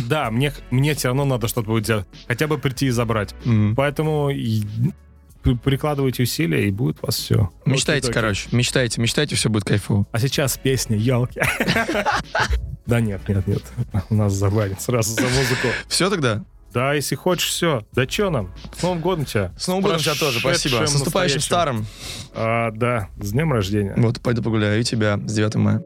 [0.08, 2.06] Да, мне, мне все равно надо что-то будет делать.
[2.28, 3.34] Хотя бы прийти и забрать.
[3.76, 4.30] Поэтому
[5.54, 7.50] прикладывайте усилия, и будет у вас все.
[7.64, 8.48] Мечтайте, короче.
[8.52, 10.06] Мечтайте, мечтайте, все будет кайфово.
[10.12, 11.40] А сейчас песня «Елки».
[12.86, 13.62] Да нет, нет, нет.
[14.10, 15.66] У нас забанят сразу за музыку.
[15.88, 16.44] Все тогда?
[16.72, 17.82] Да, если хочешь, все.
[17.92, 18.54] Да что нам?
[18.76, 19.52] С Новым годом тебя.
[19.58, 20.86] С Новым годом тебя тоже, спасибо.
[20.86, 21.86] С наступающим старым.
[22.34, 23.94] А, да, с днем рождения.
[23.96, 24.80] Вот, пойду погуляю.
[24.80, 25.82] И тебя с 9 мая.